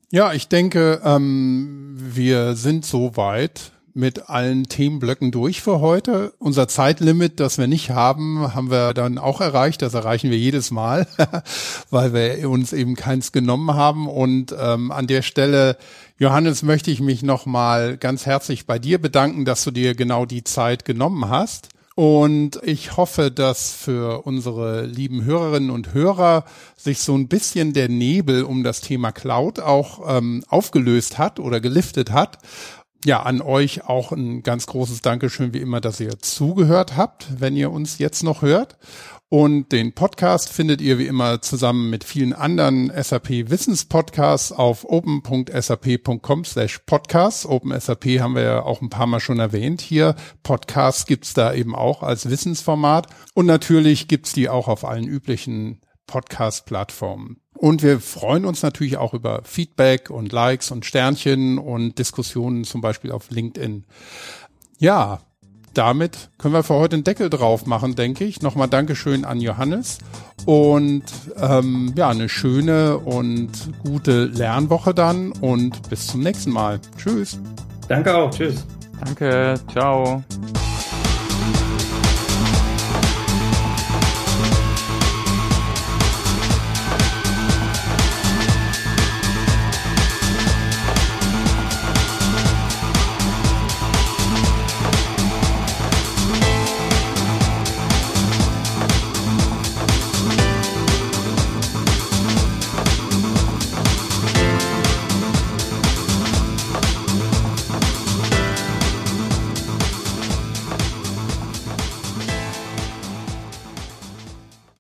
[0.09, 6.31] Ja, ich denke, ähm, wir sind soweit mit allen Themenblöcken durch für heute.
[6.37, 9.81] Unser Zeitlimit, das wir nicht haben, haben wir dann auch erreicht.
[9.81, 11.07] Das erreichen wir jedes Mal,
[11.89, 14.07] weil wir uns eben keins genommen haben.
[14.07, 15.77] Und ähm, an der Stelle,
[16.19, 20.43] Johannes, möchte ich mich nochmal ganz herzlich bei dir bedanken, dass du dir genau die
[20.43, 21.69] Zeit genommen hast.
[21.97, 26.45] Und ich hoffe, dass für unsere lieben Hörerinnen und Hörer
[26.75, 31.59] sich so ein bisschen der Nebel um das Thema Cloud auch ähm, aufgelöst hat oder
[31.59, 32.37] geliftet hat
[33.05, 37.55] ja, an euch auch ein ganz großes Dankeschön wie immer, dass ihr zugehört habt, wenn
[37.55, 38.77] ihr uns jetzt noch hört.
[39.29, 46.45] Und den Podcast findet ihr wie immer zusammen mit vielen anderen SAP Wissenspodcasts auf open.sap.com
[46.45, 47.45] slash podcast.
[47.45, 50.15] OpenSAP haben wir ja auch ein paar Mal schon erwähnt hier.
[50.43, 53.07] Podcasts gibt's da eben auch als Wissensformat.
[53.33, 57.41] Und natürlich gibt's die auch auf allen üblichen Podcast-Plattformen.
[57.53, 62.79] Und wir freuen uns natürlich auch über Feedback und Likes und Sternchen und Diskussionen zum
[62.79, 63.83] Beispiel auf LinkedIn.
[64.77, 65.19] Ja,
[65.77, 68.41] damit können wir für heute einen Deckel drauf machen, denke ich.
[68.41, 69.99] Nochmal Dankeschön an Johannes
[70.45, 71.03] und
[71.39, 73.51] ähm, ja, eine schöne und
[73.83, 76.79] gute Lernwoche dann und bis zum nächsten Mal.
[76.97, 77.39] Tschüss.
[77.87, 78.31] Danke auch.
[78.31, 78.65] Tschüss.
[78.99, 79.55] Danke.
[79.71, 80.23] Ciao.